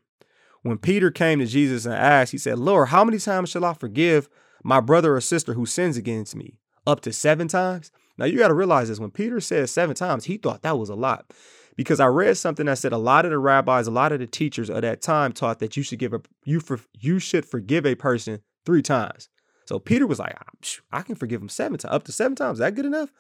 When 0.62 0.78
Peter 0.78 1.10
came 1.10 1.40
to 1.40 1.46
Jesus 1.46 1.86
and 1.86 1.94
asked, 1.94 2.34
he 2.34 2.38
said, 2.38 2.60
Lord, 2.60 2.90
how 2.90 3.06
many 3.06 3.18
times 3.18 3.50
shall 3.50 3.64
I 3.64 3.74
forgive 3.74 4.30
my 4.66 4.80
brother 4.80 5.16
or 5.16 5.22
sister 5.22 5.54
who 5.54 5.68
sins 5.68 5.96
against 5.96 6.36
me? 6.36 6.58
Up 6.88 7.00
to 7.02 7.14
seven 7.14 7.48
times? 7.48 7.92
Now 8.18 8.26
you 8.26 8.40
got 8.40 8.48
to 8.48 8.56
realize 8.56 8.90
this. 8.90 9.00
When 9.00 9.12
Peter 9.12 9.40
said 9.40 9.70
seven 9.70 9.96
times, 9.96 10.26
he 10.26 10.38
thought 10.38 10.64
that 10.64 10.80
was 10.80 10.90
a 10.90 10.96
lot. 10.96 11.32
Because 11.76 12.00
I 12.00 12.08
read 12.08 12.36
something 12.38 12.66
that 12.66 12.80
said 12.80 12.92
a 12.92 12.98
lot 12.98 13.26
of 13.26 13.32
the 13.32 13.38
rabbis, 13.38 13.86
a 13.86 13.92
lot 13.92 14.12
of 14.12 14.20
the 14.20 14.28
teachers 14.28 14.70
of 14.70 14.82
that 14.82 15.02
time 15.02 15.34
taught 15.34 15.60
that 15.60 15.78
you 15.78 15.84
should 15.84 16.00
give 16.00 16.14
a 16.14 16.22
you 16.46 16.60
for 16.60 16.80
you 17.00 17.20
should 17.20 17.46
forgive 17.46 17.86
a 17.86 17.96
person 17.96 18.42
three 18.66 18.82
times. 18.82 19.30
So 19.66 19.78
Peter 19.78 20.08
was 20.08 20.20
like, 20.20 20.36
ah, 20.36 20.80
I 20.92 21.02
can 21.02 21.16
forgive 21.16 21.42
him 21.42 21.50
seven 21.50 21.78
times, 21.78 21.94
up 21.94 22.04
to 22.06 22.12
seven 22.12 22.36
times. 22.36 22.56
Is 22.56 22.60
that 22.60 22.76
good 22.76 22.86
enough? 22.86 23.12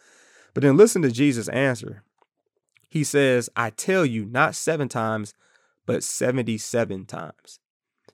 But 0.54 0.64
then 0.64 0.78
listen 0.78 1.04
to 1.04 1.12
Jesus' 1.12 1.50
answer. 1.50 2.02
He 2.90 3.04
says, 3.04 3.50
I 3.56 3.70
tell 3.70 4.06
you, 4.06 4.26
not 4.26 4.56
seven 4.56 4.88
times, 4.88 5.34
but 5.86 6.04
77 6.04 7.06
times. 7.06 7.60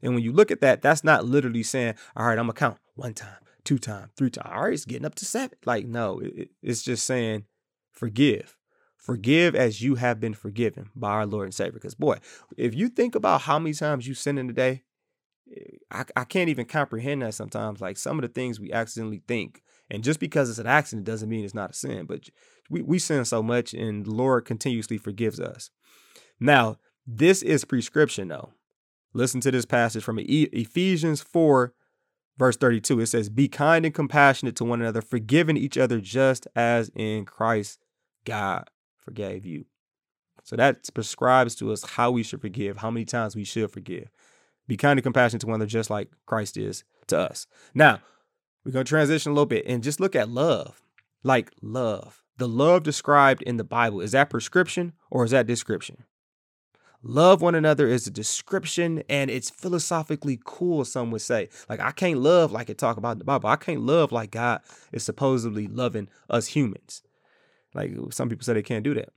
And 0.02 0.14
when 0.14 0.24
you 0.24 0.32
look 0.32 0.52
at 0.52 0.62
that, 0.62 0.82
that's 0.82 1.04
not 1.04 1.26
literally 1.26 1.64
saying, 1.64 1.96
all 2.16 2.26
right, 2.26 2.38
I'm 2.38 2.48
to 2.48 2.54
count 2.54 2.78
one 2.96 3.14
time, 3.14 3.38
two 3.64 3.78
times, 3.78 4.12
three 4.16 4.30
times. 4.30 4.50
All 4.52 4.64
right, 4.64 4.74
it's 4.74 4.86
getting 4.86 5.06
up 5.06 5.16
to 5.16 5.26
seven. 5.26 5.58
Like, 5.66 5.86
no, 5.86 6.20
it, 6.20 6.50
it's 6.62 6.82
just 6.82 7.06
saying, 7.06 7.46
forgive. 7.92 8.58
Forgive 8.98 9.56
as 9.56 9.82
you 9.82 9.96
have 9.96 10.20
been 10.20 10.36
forgiven 10.36 10.90
by 10.96 11.10
our 11.10 11.26
Lord 11.26 11.46
and 11.46 11.54
Savior. 11.54 11.74
Because, 11.74 11.96
boy, 11.96 12.20
if 12.56 12.76
you 12.76 12.88
think 12.88 13.16
about 13.16 13.42
how 13.42 13.58
many 13.58 13.74
times 13.74 14.08
you 14.08 14.14
sin 14.14 14.38
in 14.38 14.50
a 14.50 14.54
day, 14.54 14.84
eh, 15.52 15.78
I, 15.92 16.06
I 16.16 16.24
can't 16.24 16.50
even 16.50 16.66
comprehend 16.66 17.24
that 17.24 17.34
sometimes. 17.34 17.82
Like 17.82 17.98
some 17.98 18.20
of 18.20 18.22
the 18.22 18.28
things 18.28 18.60
we 18.60 18.72
accidentally 18.72 19.24
think. 19.28 19.64
And 19.90 20.04
just 20.04 20.20
because 20.20 20.50
it's 20.50 20.60
an 20.60 20.68
accident 20.68 21.06
doesn't 21.06 21.30
mean 21.30 21.44
it's 21.44 21.56
not 21.56 21.72
a 21.72 21.74
sin. 21.74 22.06
But 22.06 22.30
we, 22.70 22.84
we 22.84 23.00
sin 23.00 23.26
so 23.26 23.42
much 23.42 23.74
and 23.74 24.06
the 24.06 24.12
Lord 24.12 24.46
continuously 24.46 24.98
forgives 25.00 25.40
us. 25.40 25.72
Now, 26.40 26.78
this 27.08 27.42
is 27.42 27.66
prescription 27.66 28.28
though. 28.28 28.54
Listen 29.14 29.42
to 29.42 29.52
this 29.52 29.66
passage 29.66 30.04
from 30.04 30.20
Ephesians 30.20 31.22
4, 31.22 31.74
verse 32.38 32.58
32. 32.58 33.00
It 33.02 33.08
says, 33.08 33.30
Be 33.30 33.48
kind 33.48 33.86
and 33.86 33.94
compassionate 33.94 34.56
to 34.58 34.66
one 34.66 34.82
another, 34.82 35.02
forgiving 35.02 35.58
each 35.58 35.78
other 35.78 36.00
just 36.00 36.48
as 36.56 36.90
in 36.96 37.26
Christ 37.26 37.80
God 38.26 38.70
forgave 38.98 39.46
you. 39.46 39.66
So 40.44 40.56
that 40.56 40.90
prescribes 40.94 41.56
to 41.56 41.72
us 41.72 41.84
how 41.92 42.12
we 42.12 42.24
should 42.24 42.42
forgive, 42.42 42.78
how 42.78 42.92
many 42.92 43.06
times 43.06 43.36
we 43.36 43.44
should 43.44 43.72
forgive. 43.72 44.10
Be 44.68 44.78
kind 44.78 44.98
and 44.98 45.04
compassionate 45.04 45.42
to 45.42 45.48
one 45.48 45.56
another, 45.56 45.70
just 45.70 45.90
like 45.90 46.10
Christ 46.26 46.58
is 46.58 46.84
to 47.08 47.20
us. 47.20 47.48
Now, 47.74 48.00
we're 48.64 48.72
going 48.72 48.86
to 48.86 48.90
transition 48.90 49.32
a 49.32 49.36
little 49.36 49.46
bit 49.46 49.66
and 49.68 49.84
just 49.84 50.00
look 50.00 50.16
at 50.16 50.30
love. 50.30 50.82
Like 51.24 51.52
love. 51.62 52.24
The 52.38 52.48
love 52.48 52.84
described 52.84 53.44
in 53.44 53.58
the 53.58 53.64
Bible, 53.64 54.02
is 54.02 54.14
that 54.14 54.30
prescription 54.30 54.94
or 55.10 55.26
is 55.26 55.32
that 55.32 55.46
description? 55.46 56.06
Love 57.04 57.42
one 57.42 57.56
another 57.56 57.88
is 57.88 58.06
a 58.06 58.12
description 58.12 59.04
and 59.10 59.32
it's 59.32 59.50
philosophically 59.50 60.40
cool, 60.46 60.86
some 60.86 61.10
would 61.12 61.22
say. 61.22 61.50
Like, 61.68 61.80
I 61.80 61.92
can't 61.92 62.20
love 62.20 62.52
like 62.52 62.70
it 62.70 62.78
talk 62.78 62.98
about 62.98 63.14
in 63.14 63.18
the 63.18 63.26
Bible. 63.26 63.50
I 63.50 63.56
can't 63.56 63.82
love 63.82 64.12
like 64.12 64.32
God 64.32 64.62
is 64.92 65.04
supposedly 65.04 65.68
loving 65.68 66.10
us 66.30 66.48
humans. 66.48 67.02
Like, 67.74 67.92
some 68.12 68.30
people 68.30 68.44
say 68.44 68.54
they 68.54 68.62
can't 68.62 68.84
do 68.84 68.94
that. 68.94 69.10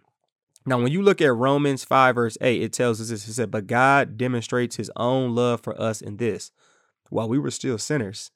Now, 0.67 0.79
when 0.79 0.93
you 0.93 1.03
look 1.03 1.21
at 1.21 1.35
Romans 1.35 1.85
5, 1.85 2.15
verse 2.15 2.39
8, 2.41 2.63
it 2.63 2.73
tells 2.73 3.01
us 3.01 3.11
this. 3.11 3.29
It 3.29 3.35
said, 3.35 3.51
But 3.51 3.67
God 3.67 4.17
demonstrates 4.17 4.77
his 4.77 4.91
own 4.97 5.35
love 5.35 5.61
for 5.61 5.79
us 5.81 6.01
in 6.01 6.17
this. 6.17 6.53
While 7.11 7.29
we 7.29 7.39
were 7.39 7.51
still 7.51 7.77
sinners, 7.77 8.31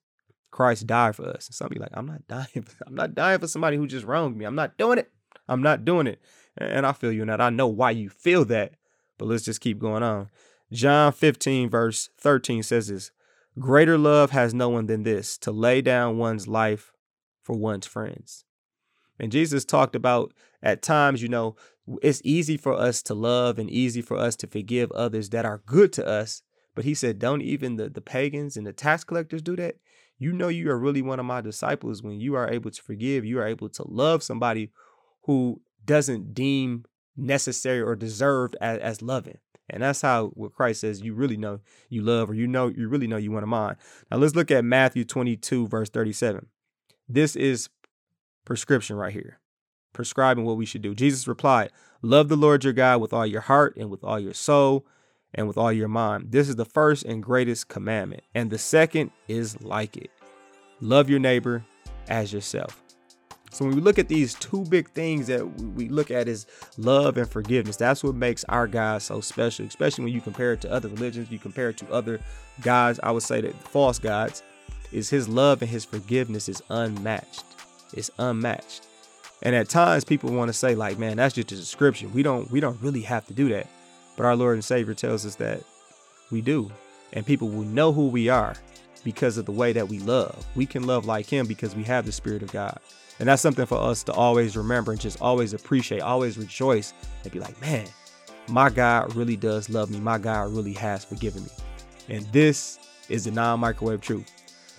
Christ 0.51 0.87
died 0.87 1.17
for 1.17 1.27
us. 1.27 1.47
And 1.47 1.55
some 1.55 1.69
be 1.69 1.79
like, 1.79 1.93
I'm 1.95 2.07
not 2.07 2.29
dying. 2.29 2.67
I'm 2.87 2.95
not 2.95 3.15
dying 3.15 3.39
for 3.39 3.49
somebody 3.49 3.79
who 3.79 3.87
just 3.87 4.05
wronged 4.05 4.37
me. 4.37 4.45
I'm 4.45 4.55
not 4.55 4.77
doing 4.77 4.99
it. 4.99 5.11
I'm 5.49 5.63
not 5.63 5.87
doing 5.87 6.07
it. 6.07 6.21
And 6.59 6.85
I 6.85 6.93
feel 6.93 7.13
you 7.13 7.23
in 7.23 7.29
that. 7.29 7.41
I 7.41 7.49
know 7.49 7.69
why 7.69 7.93
you 7.93 8.11
feel 8.11 8.45
that. 8.47 8.75
But 9.18 9.28
let's 9.28 9.44
just 9.44 9.61
keep 9.61 9.78
going 9.78 10.02
on. 10.02 10.31
John 10.72 11.12
15, 11.12 11.68
verse 11.68 12.11
13 12.18 12.62
says 12.62 12.88
this 12.88 13.11
Greater 13.59 13.98
love 13.98 14.31
has 14.31 14.54
no 14.54 14.68
one 14.68 14.87
than 14.87 15.02
this, 15.02 15.37
to 15.38 15.50
lay 15.50 15.81
down 15.83 16.18
one's 16.18 16.46
life 16.46 16.92
for 17.42 17.57
one's 17.57 17.87
friends. 17.87 18.44
And 19.18 19.33
Jesus 19.33 19.64
talked 19.64 19.96
about 19.96 20.33
at 20.62 20.83
times, 20.83 21.22
you 21.22 21.28
know, 21.28 21.57
it's 22.02 22.20
easy 22.24 22.57
for 22.57 22.74
us 22.74 23.02
to 23.02 23.14
love 23.14 23.59
and 23.59 23.70
easy 23.70 24.02
for 24.02 24.16
us 24.16 24.37
to 24.37 24.46
forgive 24.46 24.92
others 24.92 25.31
that 25.31 25.44
are 25.44 25.62
good 25.66 25.92
to 25.94 26.07
us. 26.07 26.42
But 26.74 26.85
he 26.85 26.94
said, 26.94 27.18
don't 27.18 27.42
even 27.42 27.76
the, 27.76 27.88
the 27.88 28.00
pagans 28.00 28.57
and 28.57 28.66
the 28.66 28.72
tax 28.72 29.02
collectors 29.02 29.42
do 29.42 29.57
that. 29.57 29.76
You 30.18 30.33
know, 30.33 30.48
you 30.48 30.70
are 30.70 30.78
really 30.78 31.02
one 31.02 31.18
of 31.18 31.26
my 31.26 31.40
disciples 31.40 32.02
when 32.02 32.20
you 32.20 32.35
are 32.35 32.50
able 32.50 32.70
to 32.70 32.83
forgive, 32.83 33.24
you 33.24 33.38
are 33.40 33.46
able 33.46 33.68
to 33.70 33.85
love 33.88 34.22
somebody 34.22 34.70
who 35.22 35.61
doesn't 35.85 36.35
deem 36.35 36.85
necessary 37.18 37.81
or 37.81 37.96
deserved 37.96 38.57
as, 38.61 38.78
as 38.78 39.02
loving. 39.02 39.38
And 39.70 39.83
that's 39.83 40.00
how 40.00 40.28
what 40.28 40.54
Christ 40.54 40.81
says 40.81 41.02
you 41.02 41.14
really 41.14 41.37
know 41.37 41.61
you 41.88 42.02
love 42.02 42.31
or 42.31 42.35
you 42.35 42.46
know 42.46 42.68
you 42.68 42.88
really 42.88 43.07
know 43.07 43.16
you 43.16 43.31
want 43.31 43.42
to 43.42 43.48
mind. 43.48 43.76
Now 44.11 44.16
let's 44.16 44.35
look 44.35 44.50
at 44.50 44.64
Matthew 44.64 45.04
22, 45.04 45.68
verse 45.68 45.90
37. 45.90 46.46
This 47.09 47.37
is 47.37 47.68
prescription 48.44 48.96
right 48.96 49.12
here, 49.12 49.40
prescribing 49.92 50.44
what 50.44 50.57
we 50.57 50.64
should 50.64 50.83
do. 50.83 50.94
Jesus 50.94 51.28
replied, 51.28 51.70
Love 52.00 52.28
the 52.28 52.37
Lord 52.37 52.64
your 52.64 52.72
God 52.72 53.00
with 53.00 53.12
all 53.12 53.26
your 53.26 53.42
heart 53.42 53.76
and 53.76 53.90
with 53.90 54.02
all 54.02 54.18
your 54.18 54.35
soul 54.35 54.87
and 55.35 55.46
with 55.46 55.59
all 55.59 55.72
your 55.72 55.88
mind. 55.88 56.33
This 56.33 56.48
is 56.48 56.57
the 56.57 56.64
first 56.64 57.04
and 57.04 57.22
greatest 57.22 57.68
commandment. 57.68 58.22
And 58.35 58.50
the 58.50 58.59
second 58.59 59.11
is 59.26 59.61
like 59.61 59.96
it 59.96 60.11
love 60.81 61.11
your 61.11 61.18
neighbor 61.18 61.64
as 62.09 62.33
yourself. 62.33 62.83
So 63.51 63.65
when 63.65 63.75
we 63.75 63.81
look 63.81 63.99
at 63.99 64.09
these 64.09 64.35
two 64.35 64.65
big 64.67 64.91
things 64.91 65.27
that 65.29 65.45
we 65.45 65.89
look 65.89 66.11
at 66.11 66.29
is 66.29 66.47
love 66.77 67.17
and 67.17 67.29
forgiveness. 67.29 67.77
That's 67.77 68.05
what 68.05 68.15
makes 68.15 68.45
our 68.45 68.67
God 68.67 69.03
so 69.03 69.21
special, 69.21 69.67
especially 69.67 70.05
when 70.05 70.13
you 70.13 70.21
compare 70.21 70.53
it 70.53 70.61
to 70.63 70.73
other 70.73 70.89
religions, 70.89 71.31
you 71.31 71.39
compare 71.39 71.71
it 71.71 71.79
to 71.79 71.93
other 71.93 72.21
gods, 72.61 73.01
I 73.03 73.11
would 73.11 73.23
say 73.23 73.41
that 73.41 73.55
false 73.55 73.99
gods, 73.99 74.43
is 74.93 75.11
his 75.11 75.29
love 75.29 75.63
and 75.63 75.71
his 75.71 75.85
forgiveness 75.85 76.49
is 76.49 76.63
unmatched. 76.71 77.45
It's 77.93 78.11
unmatched. 78.19 78.87
And 79.43 79.55
at 79.55 79.69
times 79.69 80.05
people 80.05 80.31
want 80.33 80.49
to 80.49 80.53
say 80.53 80.75
like, 80.75 80.99
man, 80.99 81.17
that's 81.17 81.35
just 81.35 81.53
a 81.53 81.57
description. 81.57 82.13
We 82.13 82.23
don't 82.23 82.51
we 82.51 82.61
don't 82.61 82.81
really 82.83 83.03
have 83.03 83.27
to 83.27 83.35
do 83.35 83.49
that. 83.51 83.69
But 84.17 84.27
our 84.27 84.37
Lord 84.37 84.55
and 84.55 84.65
Savior 84.65 84.95
tells 84.95 85.25
us 85.25 85.37
that 85.37 85.63
we 86.31 86.41
do. 86.41 86.71
And 87.13 87.25
people 87.25 87.49
will 87.49 87.65
know 87.65 87.93
who 87.93 88.09
we 88.09 88.29
are 88.29 88.57
because 89.05 89.39
of 89.39 89.47
the 89.47 89.53
way 89.53 89.73
that 89.73 89.89
we 89.89 90.01
love. 90.01 90.45
We 90.57 90.67
can 90.67 90.87
love 90.87 91.07
like 91.07 91.27
him 91.27 91.47
because 91.47 91.75
we 91.75 91.85
have 91.85 92.05
the 92.05 92.13
spirit 92.13 92.43
of 92.43 92.53
God. 92.53 92.79
And 93.18 93.28
that's 93.28 93.42
something 93.42 93.66
for 93.66 93.78
us 93.78 94.02
to 94.04 94.12
always 94.12 94.57
remember 94.57 94.92
and 94.92 95.00
just 95.00 95.20
always 95.20 95.52
appreciate, 95.52 96.00
always 96.00 96.38
rejoice 96.38 96.94
and 97.24 97.33
be 97.33 97.40
like, 97.40 97.61
man, 97.61 97.87
my 98.48 98.70
God 98.70 99.14
really 99.16 99.37
does 99.37 99.68
love 99.68 99.90
me. 99.90 99.98
My 100.00 100.18
God 100.18 100.52
really 100.52 100.72
has 100.74 101.04
forgiven 101.04 101.42
me. 101.42 101.50
And 102.09 102.24
this 102.33 102.78
is 103.09 103.24
the 103.24 103.31
non-microwave 103.31 104.00
truth. 104.00 104.31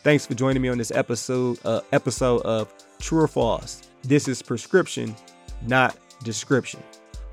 Thanks 0.04 0.26
for 0.26 0.34
joining 0.34 0.62
me 0.62 0.70
on 0.70 0.78
this 0.78 0.92
episode 0.92 1.60
uh, 1.66 1.82
episode 1.92 2.42
of 2.44 2.74
True 3.00 3.24
or 3.24 3.28
False. 3.28 3.82
This 4.04 4.28
is 4.28 4.42
prescription, 4.42 5.14
not 5.68 5.98
description. 6.24 6.82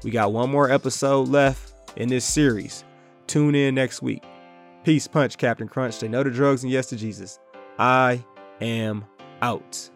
We 0.03 0.11
got 0.11 0.33
one 0.33 0.51
more 0.51 0.71
episode 0.71 1.29
left 1.29 1.73
in 1.97 2.09
this 2.09 2.25
series. 2.25 2.85
Tune 3.29 3.55
in 3.55 3.75
next 3.75 4.03
week. 4.03 4.25
Peace, 4.85 5.07
punch, 5.07 5.39
Captain 5.39 5.69
Crunch. 5.69 5.99
They 6.01 6.09
know 6.09 6.23
the 6.23 6.31
drugs 6.31 6.63
and 6.63 6.73
yes 6.73 6.87
to 6.87 6.97
Jesus. 6.97 7.39
I 7.79 8.25
am 8.61 9.05
out. 9.43 9.91